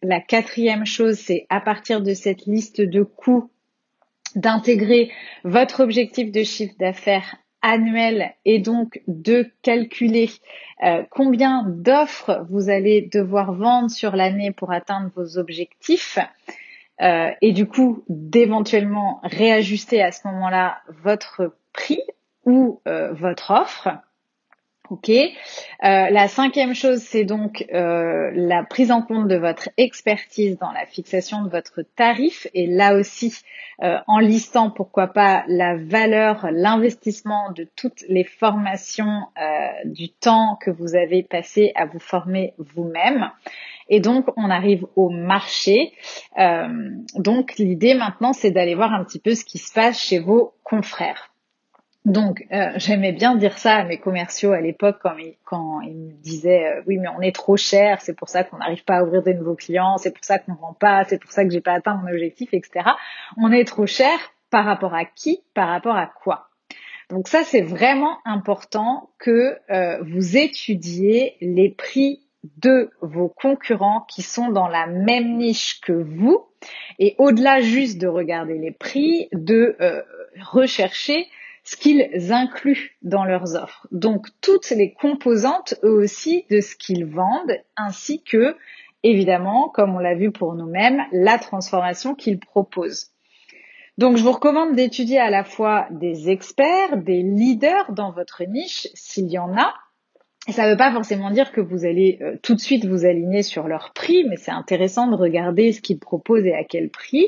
[0.04, 3.50] La quatrième chose, c'est à partir de cette liste de coûts
[4.38, 5.12] d'intégrer
[5.44, 10.30] votre objectif de chiffre d'affaires annuel et donc de calculer
[10.84, 16.20] euh, combien d'offres vous allez devoir vendre sur l'année pour atteindre vos objectifs
[17.02, 22.02] euh, et du coup d'éventuellement réajuster à ce moment-là votre prix
[22.46, 23.90] ou euh, votre offre.
[24.90, 25.10] Ok.
[25.10, 25.30] Euh,
[25.82, 30.88] la cinquième chose, c'est donc euh, la prise en compte de votre expertise dans la
[30.88, 33.36] fixation de votre tarif et là aussi
[33.84, 39.28] euh, en listant pourquoi pas la valeur, l'investissement de toutes les formations,
[39.86, 43.30] du temps que vous avez passé à vous former vous-même.
[43.90, 45.94] Et donc on arrive au marché.
[47.16, 50.54] donc l'idée maintenant, c'est d'aller voir un petit peu ce qui se passe chez vos
[50.64, 51.30] confrères.
[52.10, 55.94] Donc, euh, j'aimais bien dire ça à mes commerciaux à l'époque quand ils, quand ils
[55.94, 58.96] me disaient euh, oui mais on est trop cher, c'est pour ça qu'on n'arrive pas
[58.96, 61.52] à ouvrir de nouveaux clients, c'est pour ça qu'on vend pas, c'est pour ça que
[61.52, 62.90] j'ai pas atteint mon objectif, etc.
[63.38, 64.18] On est trop cher
[64.50, 66.50] par rapport à qui, par rapport à quoi?
[67.12, 72.24] Donc ça c'est vraiment important que euh, vous étudiez les prix
[72.58, 76.48] de vos concurrents qui sont dans la même niche que vous
[76.98, 79.78] et au-delà juste de regarder les prix, de
[80.42, 81.28] rechercher
[81.70, 83.86] ce qu'ils incluent dans leurs offres.
[83.92, 88.56] Donc toutes les composantes eux aussi de ce qu'ils vendent, ainsi que,
[89.04, 93.12] évidemment, comme on l'a vu pour nous-mêmes, la transformation qu'ils proposent.
[94.00, 98.88] Donc je vous recommande d'étudier à la fois des experts, des leaders dans votre niche,
[98.96, 99.76] s'il y en a,
[100.50, 103.06] et ça ne veut pas forcément dire que vous allez euh, tout de suite vous
[103.06, 106.90] aligner sur leur prix, mais c'est intéressant de regarder ce qu'ils proposent et à quel
[106.90, 107.28] prix,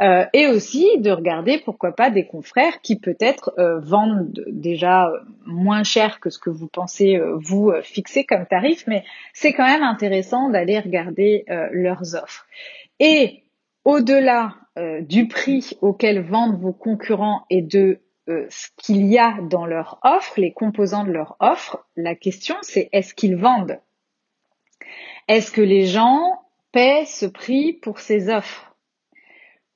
[0.00, 5.10] euh, et aussi de regarder pourquoi pas des confrères qui peut-être euh, vendent déjà
[5.46, 9.02] moins cher que ce que vous pensez vous fixer comme tarif, mais
[9.32, 12.46] c'est quand même intéressant d'aller regarder leurs offres.
[13.00, 13.42] Et
[13.84, 14.54] au-delà
[15.00, 19.98] du prix auquel vendent vos concurrents et de euh, ce qu'il y a dans leur
[20.02, 23.80] offre, les composants de leur offre, la question c'est est-ce qu'ils vendent?
[25.28, 28.74] Est-ce que les gens paient ce prix pour ces offres?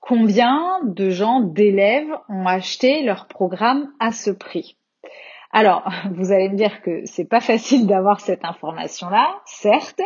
[0.01, 4.77] Combien de gens, d'élèves ont acheté leur programme à ce prix?
[5.51, 10.03] Alors, vous allez me dire que c'est pas facile d'avoir cette information-là, certes.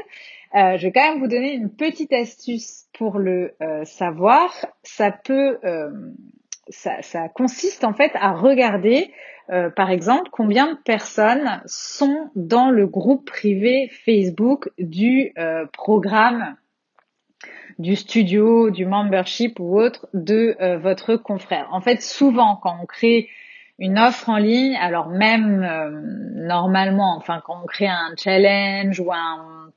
[0.55, 4.51] Euh, je vais quand même vous donner une petite astuce pour le euh, savoir.
[4.83, 5.59] Ça peut
[6.71, 9.13] ça, consiste en fait à regarder,
[9.51, 16.57] euh, par exemple, combien de personnes sont dans le groupe privé Facebook du euh, programme
[17.79, 21.69] du studio, du membership ou autre de euh, votre confrère.
[21.71, 23.29] En fait, souvent, quand on crée
[23.79, 25.61] une offre en ligne, alors même
[26.35, 29.71] normalement, enfin quand on crée un challenge ou un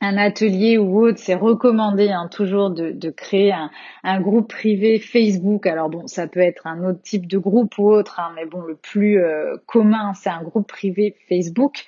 [0.00, 3.70] un atelier ou autre, c'est recommandé hein, toujours de, de créer un,
[4.02, 5.66] un, groupe privé Facebook.
[5.66, 8.62] Alors bon, ça peut être un autre type de groupe ou autre, hein, mais bon,
[8.62, 11.84] le plus euh, commun, c'est un groupe privé Facebook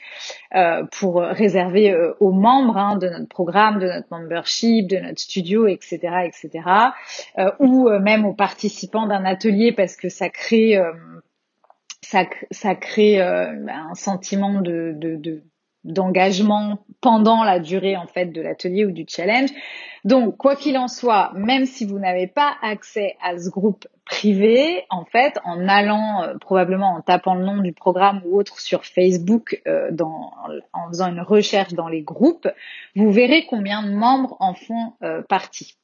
[0.55, 5.21] euh, pour réserver euh, aux membres hein, de notre programme, de notre membership, de notre
[5.21, 6.51] studio, etc., etc.,
[7.39, 10.79] euh, ou même aux participants d'un atelier parce que ça crée
[12.03, 15.43] ça, ça crée un sentiment de, de, de
[15.85, 19.51] d'engagement pendant la durée en fait de l'atelier ou du challenge.
[20.05, 24.85] Donc quoi qu'il en soit, même si vous n'avez pas accès à ce groupe privé,
[24.91, 28.85] en fait, en allant euh, probablement en tapant le nom du programme ou autre sur
[28.85, 29.91] Facebook, euh,
[30.73, 32.49] en faisant une recherche dans les groupes,
[32.97, 35.77] vous verrez combien de membres en font euh, partie.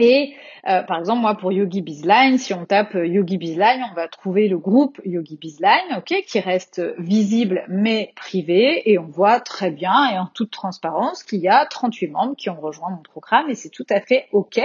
[0.00, 0.34] Et
[0.66, 4.08] euh, par exemple, moi pour Yogi Bizline, si on tape euh, Yogi Bizline, on va
[4.08, 9.70] trouver le groupe Yogi Bizline, ok, qui reste visible mais privé, et on voit très
[9.70, 13.48] bien et en toute transparence qu'il y a 38 membres qui ont rejoint mon programme,
[13.50, 14.60] et c'est tout à fait ok.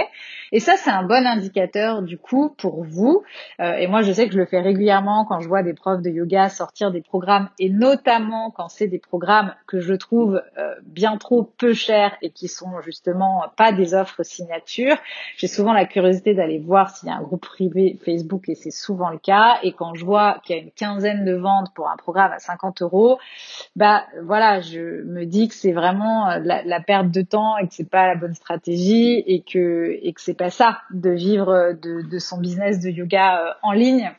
[0.50, 3.22] Et ça, c'est un bon indicateur du coup pour vous.
[3.60, 6.02] Euh, et moi, je sais que je le fais régulièrement quand je vois des profs
[6.02, 10.42] de yoga sortir des programmes, et notamment quand c'est des programmes que je trouve
[10.84, 14.96] bien trop peu chers et qui sont justement pas des offres signature
[15.36, 18.70] j'ai souvent la curiosité d'aller voir s'il y a un groupe privé Facebook et c'est
[18.70, 19.58] souvent le cas.
[19.62, 22.38] Et quand je vois qu'il y a une quinzaine de ventes pour un programme à
[22.38, 23.18] 50 euros,
[23.76, 27.74] bah voilà, je me dis que c'est vraiment euh, la, perte de temps et que
[27.74, 32.02] c'est pas la bonne stratégie et que et que c'est pas ça de vivre de,
[32.08, 34.10] de son business de yoga euh, en ligne.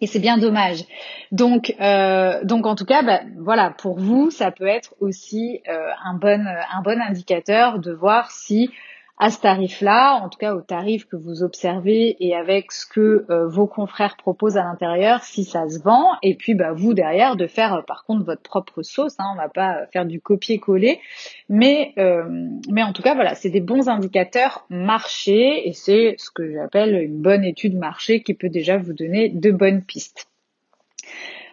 [0.00, 0.84] Et c'est bien dommage.
[1.30, 5.88] Donc, euh, donc en tout cas, bah, voilà, pour vous, ça peut être aussi euh,
[6.04, 8.70] un bon un bon indicateur de voir si
[9.16, 13.24] à ce tarif-là, en tout cas au tarif que vous observez et avec ce que
[13.30, 17.36] euh, vos confrères proposent à l'intérieur, si ça se vend, et puis bah, vous derrière
[17.36, 21.00] de faire euh, par contre votre propre sauce, hein, on va pas faire du copier-coller,
[21.48, 22.24] mais euh,
[22.68, 27.00] mais en tout cas voilà, c'est des bons indicateurs marché et c'est ce que j'appelle
[27.00, 30.26] une bonne étude marché qui peut déjà vous donner de bonnes pistes.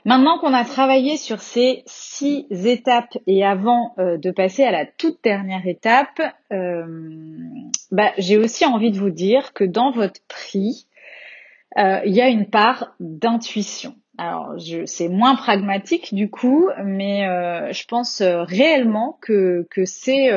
[0.03, 4.85] Maintenant qu'on a travaillé sur ces six étapes et avant euh, de passer à la
[4.85, 6.19] toute dernière étape,
[6.51, 6.85] euh,
[7.91, 10.87] bah, j'ai aussi envie de vous dire que dans votre prix,
[11.77, 13.93] euh, il y a une part d'intuition.
[14.17, 17.23] Alors, c'est moins pragmatique du coup, mais
[17.71, 20.29] je pense réellement que, que c'est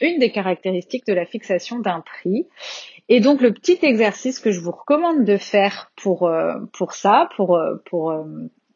[0.00, 2.48] une des caractéristiques de la fixation d'un prix.
[3.08, 6.28] Et donc, le petit exercice que je vous recommande de faire pour,
[6.72, 8.12] pour ça, pour, pour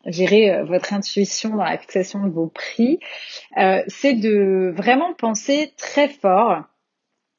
[0.07, 2.99] gérer euh, votre intuition dans la fixation de vos prix,
[3.57, 6.63] euh, c'est de vraiment penser très fort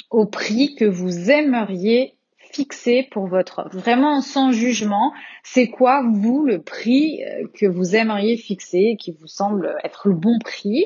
[0.10, 3.78] au prix que vous aimeriez fixer pour votre offre.
[3.78, 5.12] Vraiment sans jugement,
[5.44, 10.16] c'est quoi vous le prix euh, que vous aimeriez fixer, qui vous semble être le
[10.16, 10.86] bon prix?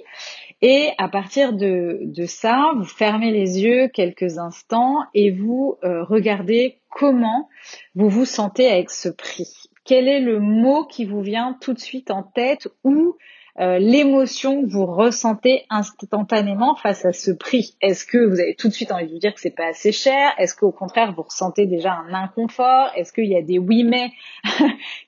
[0.62, 6.82] Et à partir de, de ça, vous fermez les yeux quelques instants et vous regardez
[6.90, 7.48] comment
[7.96, 11.80] vous vous sentez avec ce prix quel est le mot qui vous vient tout de
[11.80, 13.18] suite en tête ou
[13.60, 17.76] euh, l'émotion que vous ressentez instantanément face à ce prix?
[17.82, 19.92] Est-ce que vous avez tout de suite envie de vous dire que c'est pas assez
[19.92, 20.32] cher?
[20.38, 22.92] Est-ce qu'au contraire vous ressentez déjà un inconfort?
[22.96, 24.12] Est-ce qu'il y a des oui mais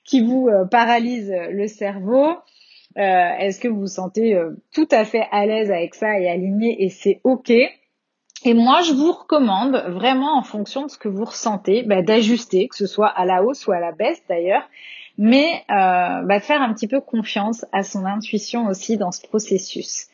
[0.04, 2.30] qui vous euh, paralysent le cerveau?
[2.98, 4.36] Euh, Est-ce que vous vous sentez
[4.74, 7.52] tout à fait à l'aise avec ça et aligné et c'est ok?
[8.44, 12.68] Et moi, je vous recommande vraiment en fonction de ce que vous ressentez, bah, d'ajuster,
[12.68, 14.68] que ce soit à la hausse ou à la baisse d'ailleurs,
[15.18, 20.08] mais euh, bah, faire un petit peu confiance à son intuition aussi dans ce processus.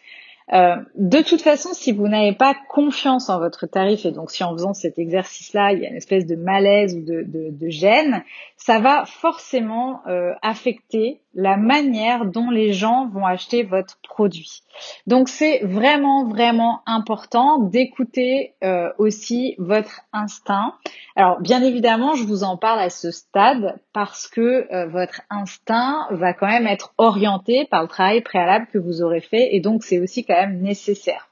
[0.52, 4.42] Euh, de toute façon, si vous n'avez pas confiance en votre tarif, et donc si
[4.44, 8.24] en faisant cet exercice-là, il y a une espèce de malaise ou de, de, gêne,
[8.56, 14.64] ça va forcément euh, affecter la manière dont les gens vont acheter votre produit.
[15.06, 20.74] Donc c'est vraiment vraiment important d'écouter euh, aussi votre instinct.
[21.14, 26.08] Alors bien évidemment, je vous en parle à ce stade parce que euh, votre instinct
[26.10, 29.84] va quand même être orienté par le travail préalable que vous aurez fait et donc
[29.84, 31.28] c'est aussi quand même nécessaire.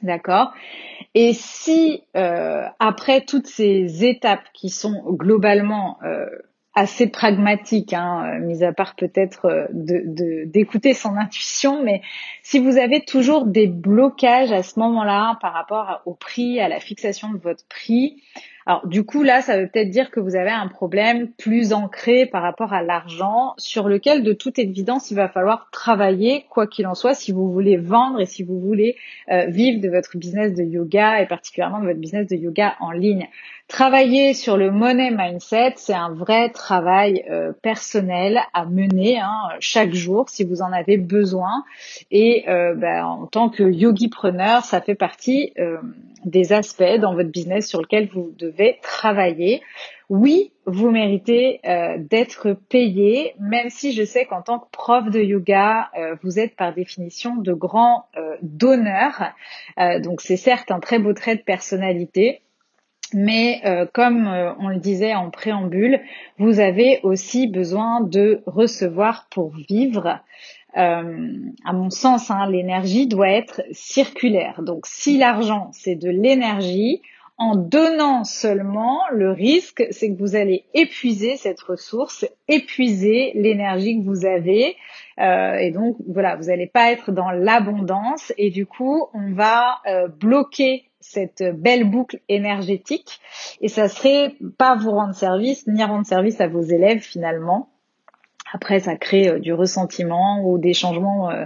[0.00, 0.54] D'accord?
[1.12, 5.98] Et si euh, après toutes ces étapes qui sont globalement
[6.74, 12.02] assez pragmatique, hein, euh, mis à part peut-être euh, de d'écouter son intuition, mais
[12.42, 16.78] si vous avez toujours des blocages à ce moment-là par rapport au prix, à la
[16.78, 18.22] fixation de votre prix,
[18.66, 22.26] alors du coup là, ça veut peut-être dire que vous avez un problème plus ancré
[22.26, 26.86] par rapport à l'argent, sur lequel de toute évidence il va falloir travailler, quoi qu'il
[26.86, 28.96] en soit, si vous voulez vendre et si vous voulez
[29.30, 32.90] euh, vivre de votre business de yoga et particulièrement de votre business de yoga en
[32.90, 33.28] ligne.
[33.68, 39.94] Travailler sur le money mindset, c'est un vrai travail euh, personnel à mener hein, chaque
[39.94, 41.64] jour si vous en avez besoin.
[42.10, 45.52] Et euh, ben, en tant que yogi-preneur, ça fait partie
[46.24, 49.62] des aspects dans votre business sur lesquels vous devez travailler.
[50.08, 51.60] Oui, vous méritez
[51.98, 55.88] d'être payé, même si je sais qu'en tant que prof de yoga,
[56.22, 58.06] vous êtes par définition de grands
[58.42, 59.32] donneurs.
[60.02, 62.42] donc c'est certes un très beau trait de personnalité
[63.14, 66.00] mais euh, comme euh, on le disait en préambule,
[66.38, 70.20] vous avez aussi besoin de recevoir pour vivre.
[70.76, 74.62] Euh, à mon sens, hein, l'énergie doit être circulaire.
[74.62, 77.02] Donc si l'argent, c'est de l'énergie,
[77.40, 84.04] en donnant seulement, le risque, c'est que vous allez épuiser cette ressource, épuiser l'énergie que
[84.04, 84.76] vous avez.
[85.18, 88.32] et donc, voilà, vous n'allez pas être dans l'abondance.
[88.36, 89.80] Et du coup, on va
[90.20, 93.20] bloquer cette belle boucle énergétique
[93.62, 97.69] et ça serait pas vous rendre service ni rendre service à vos élèves finalement.
[98.52, 101.44] Après, ça crée euh, du ressentiment ou des changements, euh,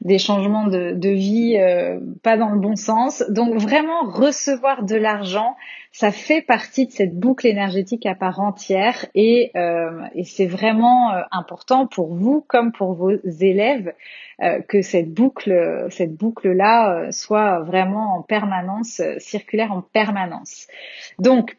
[0.00, 3.24] des changements de, de vie euh, pas dans le bon sens.
[3.28, 5.56] Donc vraiment recevoir de l'argent,
[5.92, 9.52] ça fait partie de cette boucle énergétique à part entière et,
[10.14, 13.92] et c'est vraiment important pour vous comme pour vos élèves
[14.66, 20.66] que cette boucle, cette boucle là soit vraiment en permanence circulaire en permanence.
[21.20, 21.56] Donc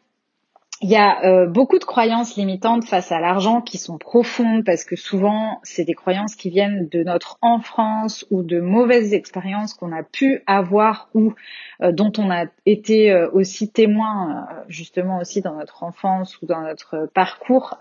[0.82, 4.84] il y a euh, beaucoup de croyances limitantes face à l'argent qui sont profondes parce
[4.84, 9.90] que souvent c'est des croyances qui viennent de notre enfance ou de mauvaises expériences qu'on
[9.92, 11.32] a pu avoir ou
[11.80, 16.60] euh, dont on a été euh, aussi témoin justement aussi dans notre enfance ou dans
[16.60, 17.78] notre parcours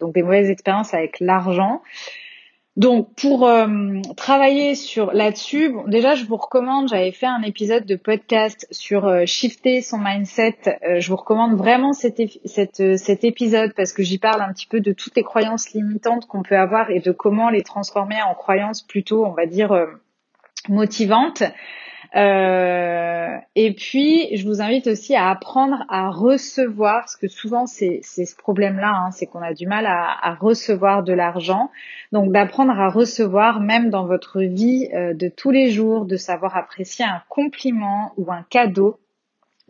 [0.00, 1.82] donc des mauvaises expériences avec l'argent
[2.78, 3.66] donc pour euh,
[4.16, 9.08] travailler sur là-dessus, bon, déjà je vous recommande, j'avais fait un épisode de podcast sur
[9.08, 10.78] euh, shifter son mindset.
[10.88, 14.78] Euh, je vous recommande vraiment cet, cet épisode parce que j'y parle un petit peu
[14.78, 18.82] de toutes les croyances limitantes qu'on peut avoir et de comment les transformer en croyances
[18.82, 19.76] plutôt, on va dire,
[20.68, 21.42] motivantes.
[22.16, 28.00] Euh, et puis, je vous invite aussi à apprendre à recevoir, parce que souvent c'est
[28.02, 31.70] ce problème-là, hein, c'est qu'on a du mal à, recevoir de l'argent.
[32.12, 36.56] Donc, d'apprendre à recevoir, même dans votre vie euh, de tous les jours, de savoir
[36.56, 38.98] apprécier un compliment ou un cadeau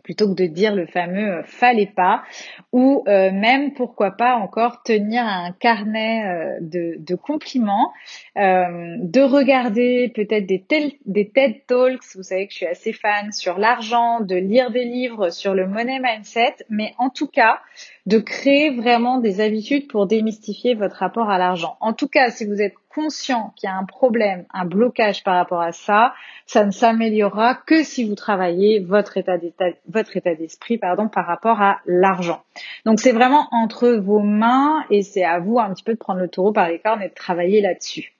[0.09, 2.23] plutôt que de dire le fameux euh, fallait pas
[2.71, 7.93] ou euh, même pourquoi pas encore tenir un carnet euh, de, compliments
[8.35, 10.65] de regarder peut-être des,
[11.05, 12.15] des TED Talks.
[12.15, 15.67] Vous savez que je suis assez fan sur l'argent de lire des livres sur le
[15.67, 17.59] money mindset mais en tout cas
[18.07, 21.77] de créer vraiment des habitudes pour démystifier votre rapport à l'argent.
[21.81, 25.35] En tout cas si vous êtes conscient qu'il y a un problème, un blocage par
[25.35, 26.13] rapport à ça,
[26.45, 32.41] ça ne s'améliorera que si vous travaillez votre état d'esprit, par rapport à l'argent.
[32.85, 36.19] Donc c'est vraiment entre vos mains et c'est à vous un petit peu de prendre
[36.19, 38.13] le taureau par les cornes et de travailler là-dessus.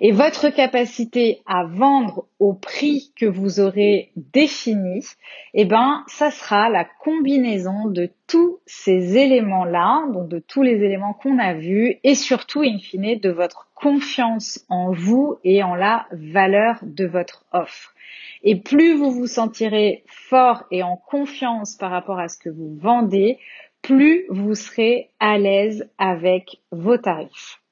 [0.00, 5.04] Et votre capacité à vendre au prix que vous aurez défini,
[5.54, 11.14] eh ben, ça sera la combinaison de tous ces éléments-là, donc de tous les éléments
[11.14, 16.06] qu'on a vus, et surtout, in fine, de votre confiance en vous et en la
[16.12, 17.94] valeur de votre offre.
[18.42, 22.76] Et plus vous vous sentirez fort et en confiance par rapport à ce que vous
[22.76, 23.38] vendez,
[23.82, 27.63] plus vous serez à l'aise avec vos tarifs.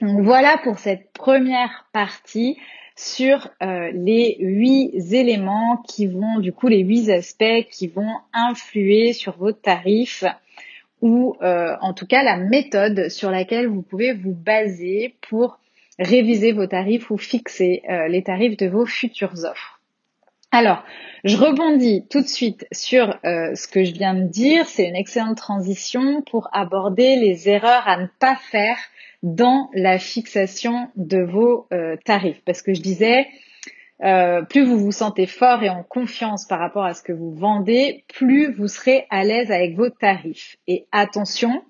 [0.00, 2.56] Voilà pour cette première partie
[2.96, 9.12] sur euh, les huit éléments qui vont, du coup, les huit aspects qui vont influer
[9.12, 10.24] sur vos tarifs
[11.02, 15.58] ou euh, en tout cas la méthode sur laquelle vous pouvez vous baser pour
[15.98, 19.79] réviser vos tarifs ou fixer euh, les tarifs de vos futures offres.
[20.52, 20.82] Alors,
[21.24, 24.66] je rebondis tout de suite sur ce que je viens de dire.
[24.66, 28.76] C'est une excellente transition pour aborder les erreurs à ne pas faire
[29.22, 32.42] dans la fixation de vos euh, tarifs.
[32.44, 33.26] Parce que je disais,
[34.02, 37.34] euh, plus vous vous sentez fort et en confiance par rapport à ce que vous
[37.34, 40.56] vendez, plus vous serez à l'aise avec vos tarifs.
[40.66, 41.62] Et attention,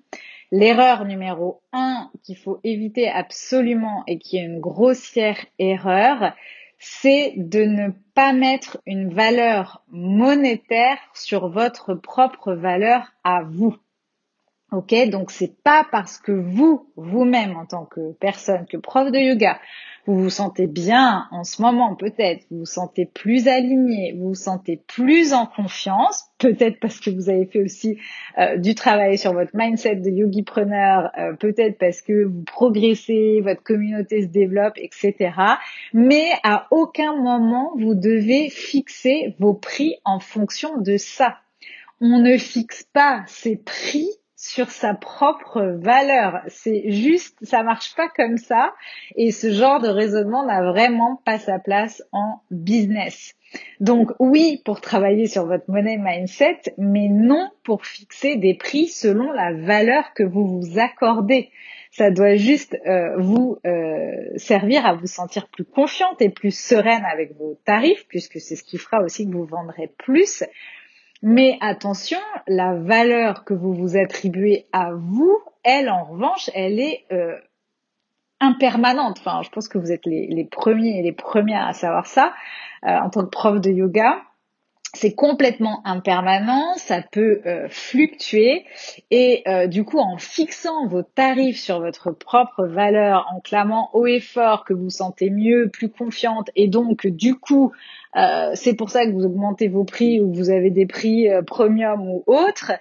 [0.51, 6.33] l'erreur numéro un qu'il faut éviter absolument et qui est une grossière erreur,
[6.81, 13.77] c'est de ne pas mettre une valeur monétaire sur votre propre valeur à vous.
[14.71, 19.17] Ok, donc c'est pas parce que vous, vous-même en tant que personne, que prof de
[19.17, 19.59] yoga,
[20.05, 24.33] vous vous sentez bien en ce moment peut-être, vous vous sentez plus aligné, vous vous
[24.33, 27.97] sentez plus en confiance, peut-être parce que vous avez fait aussi
[28.37, 33.63] euh, du travail sur votre mindset de yogipreneur, euh, peut-être parce que vous progressez, votre
[33.63, 35.33] communauté se développe, etc.
[35.93, 41.39] Mais à aucun moment vous devez fixer vos prix en fonction de ça.
[41.99, 44.07] On ne fixe pas ses prix
[44.41, 46.41] sur sa propre valeur.
[46.47, 48.73] C'est juste, ça marche pas comme ça.
[49.15, 53.35] Et ce genre de raisonnement n'a vraiment pas sa place en business.
[53.79, 59.31] Donc oui, pour travailler sur votre money mindset, mais non pour fixer des prix selon
[59.31, 61.51] la valeur que vous vous accordez.
[61.91, 67.03] Ça doit juste euh, vous euh, servir à vous sentir plus confiante et plus sereine
[67.11, 70.43] avec vos tarifs, puisque c'est ce qui fera aussi que vous vendrez plus.
[71.21, 77.05] Mais attention, la valeur que vous vous attribuez à vous, elle, en revanche, elle est
[77.11, 77.37] euh,
[78.39, 79.17] impermanente.
[79.19, 82.33] Enfin, je pense que vous êtes les, premiers et les premières à savoir ça
[82.85, 84.19] euh, en tant que prof de yoga
[84.93, 88.65] c'est complètement impermanent, ça peut euh, fluctuer.
[89.09, 94.07] Et euh, du coup en fixant vos tarifs sur votre propre valeur, en clamant haut
[94.07, 97.71] et fort que vous sentez mieux, plus confiante et donc du coup
[98.17, 102.09] euh, c'est pour ça que vous augmentez vos prix ou vous avez des prix premium
[102.09, 102.73] ou autres,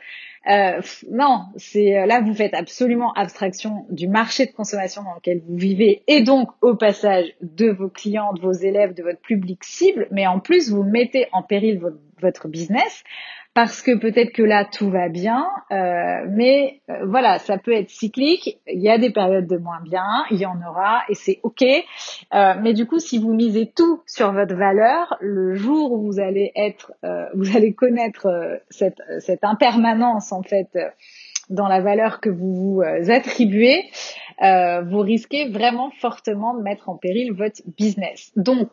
[0.48, 0.80] euh,
[1.10, 5.56] non, c'est euh, là vous faites absolument abstraction du marché de consommation dans lequel vous
[5.56, 10.08] vivez et donc au passage de vos clients, de vos élèves, de votre public cible,
[10.10, 13.04] mais en plus vous mettez en péril votre, votre business
[13.52, 17.90] parce que peut-être que là tout va bien, euh, mais euh, voilà, ça peut être
[17.90, 18.60] cyclique.
[18.68, 21.62] Il y a des périodes de moins bien, il y en aura et c'est ok.
[21.62, 26.20] Euh, mais du coup, si vous misez tout sur votre valeur, le jour où vous
[26.20, 26.92] allez être,
[27.34, 30.68] vous allez connaître cette, cette impermanence en fait
[31.48, 33.90] dans la valeur que vous vous attribuez,
[34.40, 38.32] vous risquez vraiment fortement de mettre en péril votre business.
[38.36, 38.68] Donc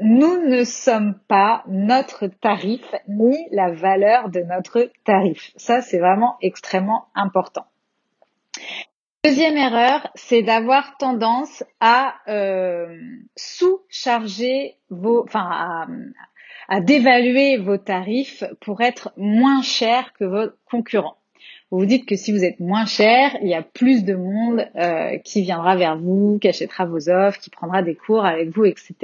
[0.00, 5.52] nous ne sommes pas notre tarif ni la valeur de notre tarif.
[5.56, 7.66] Ça, c'est vraiment extrêmement important.
[9.24, 12.98] Deuxième erreur, c'est d'avoir tendance à euh,
[13.36, 15.86] sous-charger vos, enfin, à,
[16.68, 21.21] à dévaluer vos tarifs pour être moins chers que vos concurrents
[21.72, 24.66] vous vous dites que si vous êtes moins cher, il y a plus de monde
[24.76, 28.66] euh, qui viendra vers vous, qui achètera vos offres, qui prendra des cours avec vous,
[28.66, 28.94] etc.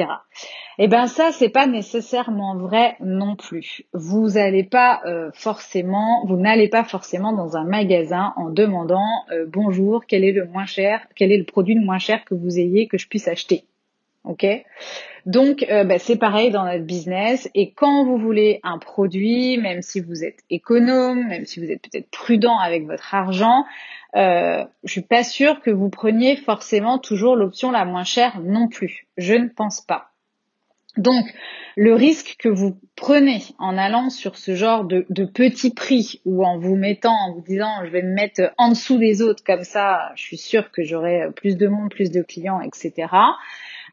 [0.79, 3.85] Eh ben ça, c'est pas nécessairement vrai non plus.
[3.95, 9.47] Vous n'allez pas euh, forcément, vous n'allez pas forcément dans un magasin en demandant euh,
[9.49, 12.59] bonjour, quel est le moins cher, quel est le produit le moins cher que vous
[12.59, 13.65] ayez que je puisse acheter?
[14.25, 14.45] Ok?
[15.29, 17.51] Donc euh, bah, c'est pareil dans notre business.
[17.55, 21.83] Et quand vous voulez un produit, même si vous êtes économe, même si vous êtes
[21.83, 23.67] peut-être prudent avec votre argent,
[24.17, 28.69] euh, je suis pas sûre que vous preniez forcément toujours l'option la moins chère non
[28.69, 29.07] plus.
[29.19, 30.13] Je ne pense pas.
[30.97, 31.27] Donc,
[31.77, 36.43] le risque que vous prenez en allant sur ce genre de, de petit prix ou
[36.43, 39.63] en vous mettant, en vous disant, je vais me mettre en dessous des autres comme
[39.63, 43.09] ça, je suis sûre que j'aurai plus de monde, plus de clients, etc.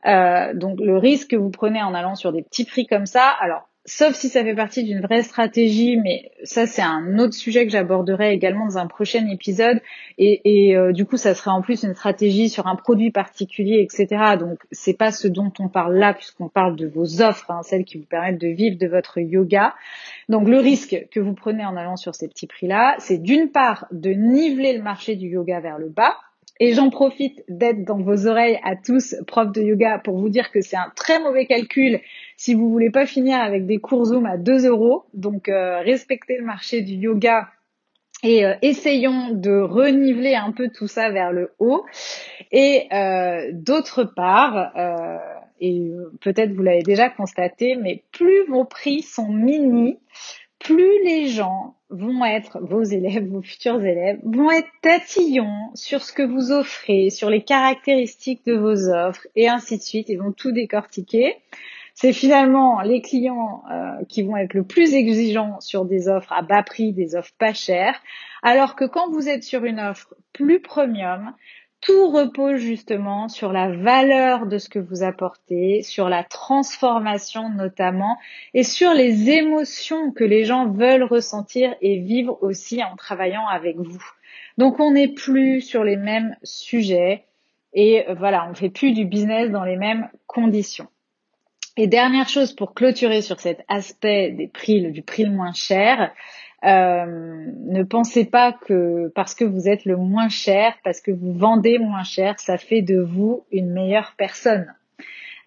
[0.05, 3.27] Euh, donc le risque que vous prenez en allant sur des petits prix comme ça,
[3.39, 7.65] alors sauf si ça fait partie d'une vraie stratégie, mais ça c'est un autre sujet
[7.65, 9.79] que j'aborderai également dans un prochain épisode,
[10.17, 14.37] et, euh, du coup ça serait en plus une stratégie sur un produit particulier, etc.
[14.39, 17.85] Donc c'est pas ce dont on parle là, puisqu'on parle de vos offres, hein, celles
[17.85, 19.75] qui vous permettent de vivre de votre yoga.
[20.29, 23.85] Donc le risque que vous prenez en allant sur ces petits prix-là, c'est d'une part
[23.91, 26.15] de niveler le marché du yoga vers le bas,
[26.59, 30.51] et j'en profite d'être dans vos oreilles à tous, profs de yoga, pour vous dire
[30.51, 31.99] que c'est un très mauvais calcul
[32.37, 35.03] si vous voulez pas finir avec des cours Zoom à 2 euros.
[35.13, 37.49] Donc, euh, respectez le marché du yoga
[38.23, 41.85] et euh, essayons de reniveler un peu tout ça vers le haut.
[42.51, 44.71] Et euh, d'autre part,
[45.59, 45.91] et
[46.21, 49.99] peut-être vous l'avez déjà constaté, mais plus vos prix sont mini,
[50.65, 56.11] plus les gens vont être, vos élèves, vos futurs élèves, vont être tatillons sur ce
[56.11, 60.31] que vous offrez, sur les caractéristiques de vos offres, et ainsi de suite, ils vont
[60.31, 61.35] tout décortiquer.
[61.93, 66.41] C'est finalement les clients euh, qui vont être le plus exigeants sur des offres à
[66.41, 68.01] bas prix, des offres pas chères,
[68.41, 71.33] alors que quand vous êtes sur une offre plus premium,
[71.85, 78.17] tout repose justement sur la valeur de ce que vous apportez, sur la transformation notamment,
[78.55, 83.77] et sur les émotions que les gens veulent ressentir et vivre aussi en travaillant avec
[83.77, 84.03] vous.
[84.57, 87.25] Donc on n'est plus sur les mêmes sujets
[87.73, 90.87] et euh, voilà, on fait plus du business dans les mêmes conditions.
[91.77, 96.13] Et dernière chose pour clôturer sur cet aspect des prix, du prix le moins cher,
[96.63, 101.33] euh, ne pensez pas que parce que vous êtes le moins cher, parce que vous
[101.33, 104.73] vendez moins cher, ça fait de vous une meilleure personne.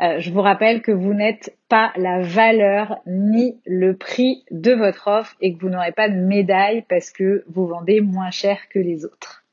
[0.00, 5.08] Euh, je vous rappelle que vous n'êtes pas la valeur ni le prix de votre
[5.08, 8.78] offre et que vous n'aurez pas de médaille parce que vous vendez moins cher que
[8.78, 9.44] les autres.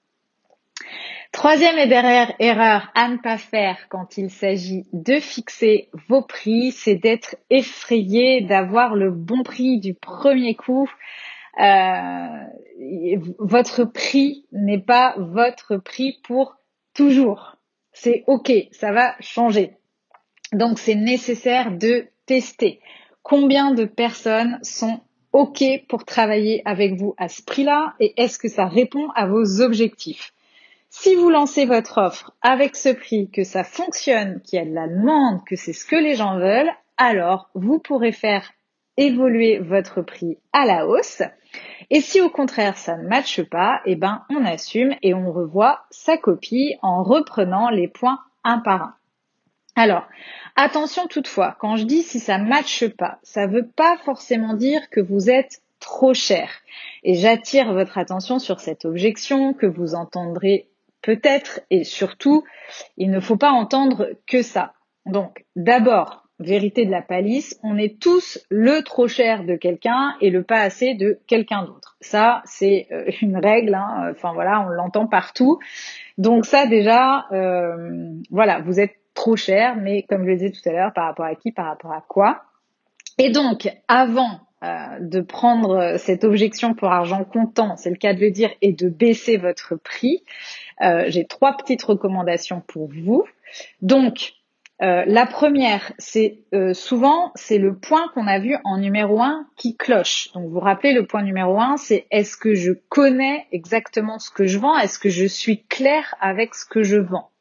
[1.31, 6.71] Troisième et dernière erreur à ne pas faire quand il s'agit de fixer vos prix,
[6.71, 10.89] c'est d'être effrayé d'avoir le bon prix du premier coup.
[11.59, 16.55] Euh, votre prix n'est pas votre prix pour
[16.93, 17.57] toujours.
[17.93, 19.77] C'est OK, ça va changer.
[20.53, 22.79] Donc c'est nécessaire de tester.
[23.23, 24.99] Combien de personnes sont
[25.31, 29.61] OK pour travailler avec vous à ce prix-là et est-ce que ça répond à vos
[29.61, 30.33] objectifs?
[30.89, 34.73] Si vous lancez votre offre avec ce prix, que ça fonctionne, qu'il y a de
[34.73, 38.53] la demande, que c'est ce que les gens veulent, alors vous pourrez faire
[38.95, 41.21] évoluer votre prix à la hausse
[41.89, 45.85] et si au contraire ça ne matche pas, eh ben on assume et on revoit
[45.89, 48.95] sa copie en reprenant les points un par un.
[49.75, 50.07] Alors,
[50.55, 54.53] attention toutefois, quand je dis si ça ne matche pas, ça ne veut pas forcément
[54.53, 56.49] dire que vous êtes trop cher.
[57.03, 60.69] Et j'attire votre attention sur cette objection que vous entendrez
[61.01, 62.43] peut-être et surtout,
[62.97, 64.73] il ne faut pas entendre que ça.
[65.05, 70.29] Donc, d'abord, vérité de la palisse, on est tous le trop cher de quelqu'un et
[70.29, 71.95] le pas assez de quelqu'un d'autre.
[72.01, 73.73] Ça, c'est euh, une règle.
[73.73, 74.11] Hein.
[74.11, 75.59] Enfin voilà, on l'entend partout.
[76.17, 80.67] Donc ça déjà, euh, voilà, vous êtes trop cher, mais comme je le disais tout
[80.67, 82.43] à l'heure, par rapport à qui, par rapport à quoi.
[83.17, 84.41] Et donc, avant
[84.99, 88.89] de prendre cette objection pour argent comptant, c'est le cas de le dire, et de
[88.89, 90.23] baisser votre prix,
[90.81, 93.25] j'ai trois petites recommandations pour vous.
[93.81, 94.33] Donc,
[94.81, 99.47] euh, la première, c'est euh, souvent c'est le point qu'on a vu en numéro un
[99.55, 100.31] qui cloche.
[100.33, 104.29] Donc vous vous rappelez le point numéro un, c'est est-ce que je connais exactement ce
[104.29, 107.31] que je vends, est-ce que je suis clair avec ce que je vends?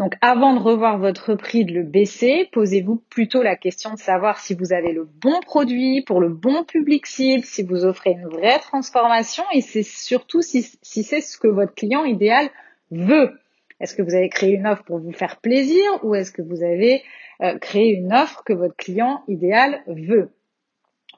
[0.00, 4.40] Donc avant de revoir votre prix, de le baisser, posez-vous plutôt la question de savoir
[4.40, 8.26] si vous avez le bon produit pour le bon public cible, si vous offrez une
[8.26, 12.48] vraie transformation et c'est surtout si c'est ce que votre client idéal
[12.90, 13.38] veut.
[13.82, 16.62] Est-ce que vous avez créé une offre pour vous faire plaisir ou est-ce que vous
[16.62, 17.02] avez
[17.42, 20.30] euh, créé une offre que votre client idéal veut?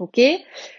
[0.01, 0.21] Ok.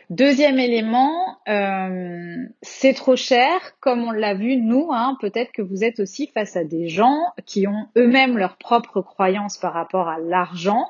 [0.10, 4.90] Deuxième élément, euh, c'est trop cher, comme on l'a vu nous.
[4.92, 9.00] Hein, Peut-être que vous êtes aussi face à des gens qui ont eux-mêmes leurs propres
[9.02, 10.86] croyances par rapport à l'argent,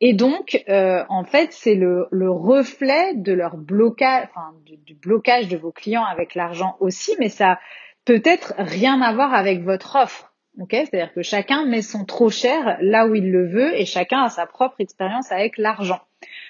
[0.00, 5.56] et donc euh, en fait c'est le, reflet de leur blocage, enfin du, blocage de
[5.56, 7.60] vos clients avec l'argent aussi, mais ça
[8.04, 10.29] peut-être rien à voir avec votre offre.
[10.68, 14.28] C'est-à-dire que chacun met son trop cher là où il le veut et chacun a
[14.28, 16.00] sa propre expérience avec l'argent.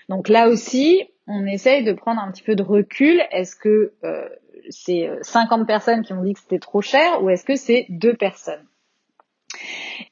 [0.09, 3.23] Donc là aussi, on essaye de prendre un petit peu de recul.
[3.31, 4.29] Est-ce que euh,
[4.69, 8.15] c'est 50 personnes qui m'ont dit que c'était trop cher ou est-ce que c'est deux
[8.15, 8.67] personnes?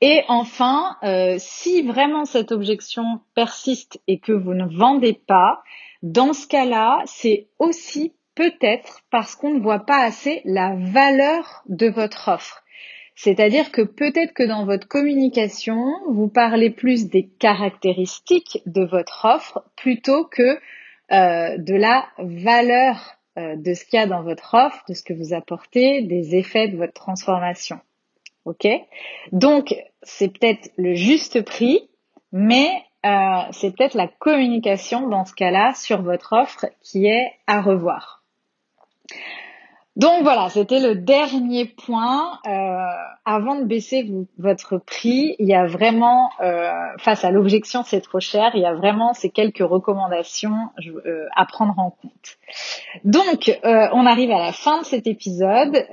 [0.00, 5.62] Et enfin, euh, si vraiment cette objection persiste et que vous ne vendez pas,
[6.02, 11.88] dans ce cas-là, c'est aussi peut-être parce qu'on ne voit pas assez la valeur de
[11.88, 12.62] votre offre.
[13.20, 19.64] C'est-à-dire que peut-être que dans votre communication, vous parlez plus des caractéristiques de votre offre
[19.74, 20.60] plutôt que
[21.10, 25.02] euh, de la valeur euh, de ce qu'il y a dans votre offre, de ce
[25.02, 27.80] que vous apportez, des effets de votre transformation.
[28.44, 28.68] Ok?
[29.32, 31.90] Donc c'est peut-être le juste prix,
[32.30, 32.70] mais
[33.04, 38.22] euh, c'est peut-être la communication dans ce cas-là sur votre offre qui est à revoir.
[39.98, 42.38] Donc voilà, c'était le dernier point.
[42.46, 42.78] Euh,
[43.24, 48.20] avant de baisser votre prix, il y a vraiment, euh, face à l'objection c'est trop
[48.20, 52.38] cher, il y a vraiment ces quelques recommandations euh, à prendre en compte.
[53.02, 55.84] Donc, on arrive à la fin de cet épisode.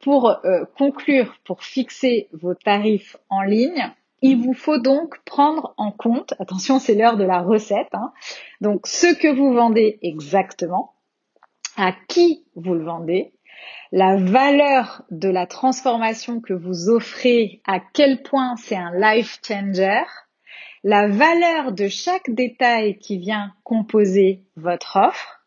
[0.00, 0.34] pour
[0.78, 3.92] conclure, pour fixer vos tarifs en ligne,
[4.22, 8.12] il vous faut donc prendre en compte, attention c'est l'heure de la recette, hein,
[8.60, 10.94] donc ce que vous vendez exactement,
[11.76, 13.32] à qui vous le vendez,
[13.92, 20.02] la valeur de la transformation que vous offrez, à quel point c'est un life changer,
[20.84, 25.42] la valeur de chaque détail qui vient composer votre offre,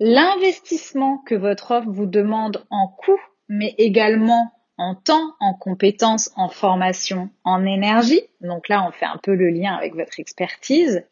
[0.00, 6.48] l'investissement que votre offre vous demande en coût, mais également en temps, en compétences, en
[6.48, 8.22] formation, en énergie.
[8.40, 11.04] Donc là, on fait un peu le lien avec votre expertise.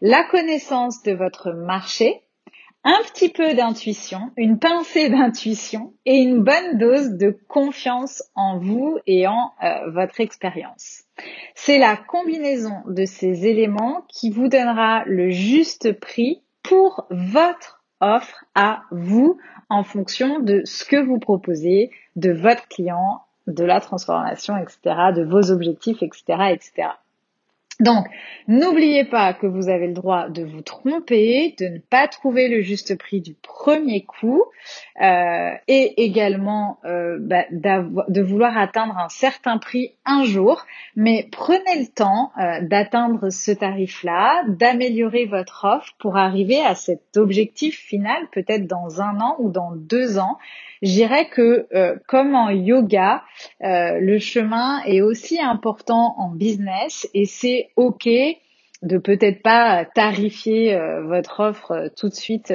[0.00, 2.22] La connaissance de votre marché,
[2.84, 8.98] un petit peu d'intuition, une pincée d'intuition et une bonne dose de confiance en vous
[9.06, 11.04] et en euh, votre expérience.
[11.54, 18.44] C'est la combinaison de ces éléments qui vous donnera le juste prix pour votre offre
[18.54, 19.38] à vous
[19.70, 24.78] en fonction de ce que vous proposez, de votre client, de la transformation, etc.,
[25.14, 26.88] de vos objectifs, etc., etc.
[27.80, 28.06] Donc,
[28.46, 32.62] n'oubliez pas que vous avez le droit de vous tromper, de ne pas trouver le
[32.62, 34.44] juste prix du premier coup,
[35.02, 40.64] euh, et également euh, bah, de vouloir atteindre un certain prix un jour.
[40.94, 47.16] Mais prenez le temps euh, d'atteindre ce tarif-là, d'améliorer votre offre pour arriver à cet
[47.16, 50.38] objectif final, peut-être dans un an ou dans deux ans.
[50.82, 51.66] Je dirais que
[52.06, 53.22] comme en yoga,
[53.60, 58.08] le chemin est aussi important en business et c'est ok
[58.82, 62.52] de peut-être pas tarifier euh, votre offre tout de suite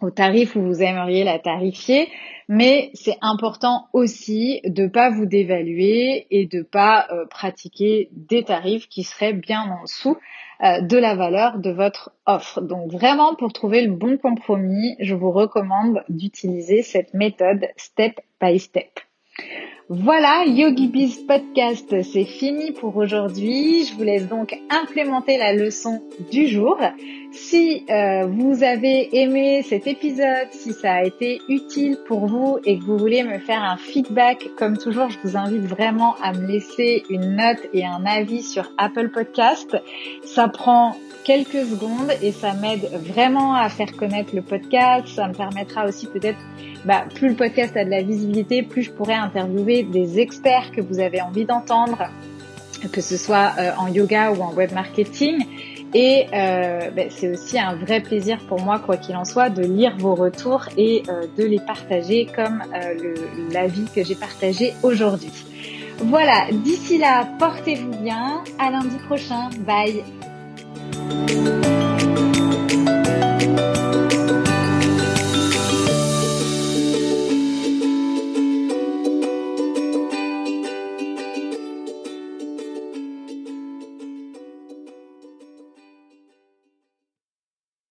[0.00, 2.08] au tarif où vous aimeriez la tarifier,
[2.48, 9.04] mais c'est important aussi de pas vous dévaluer et de pas pratiquer des tarifs qui
[9.04, 10.18] seraient bien en dessous
[10.62, 12.62] euh, de la valeur de votre offre.
[12.62, 18.58] Donc vraiment, pour trouver le bon compromis, je vous recommande d'utiliser cette méthode step by
[18.58, 18.88] step.
[19.88, 23.84] Voilà, YogiBiz Podcast, c'est fini pour aujourd'hui.
[23.84, 26.76] Je vous laisse donc implémenter la leçon du jour.
[27.30, 32.80] Si euh, vous avez aimé cet épisode, si ça a été utile pour vous et
[32.80, 36.48] que vous voulez me faire un feedback, comme toujours, je vous invite vraiment à me
[36.48, 39.76] laisser une note et un avis sur Apple Podcast.
[40.24, 45.06] Ça prend quelques secondes et ça m'aide vraiment à faire connaître le podcast.
[45.06, 46.38] Ça me permettra aussi peut-être
[46.86, 50.80] bah, plus le podcast a de la visibilité, plus je pourrais interviewer des experts que
[50.80, 52.08] vous avez envie d'entendre,
[52.92, 55.44] que ce soit euh, en yoga ou en web marketing.
[55.94, 59.62] Et euh, ben, c'est aussi un vrai plaisir pour moi, quoi qu'il en soit, de
[59.62, 62.62] lire vos retours et euh, de les partager comme
[63.52, 65.32] l'avis que j'ai partagé aujourd'hui.
[65.98, 68.44] Voilà, d'ici là, portez-vous bien.
[68.60, 69.50] À lundi prochain.
[69.66, 70.02] Bye.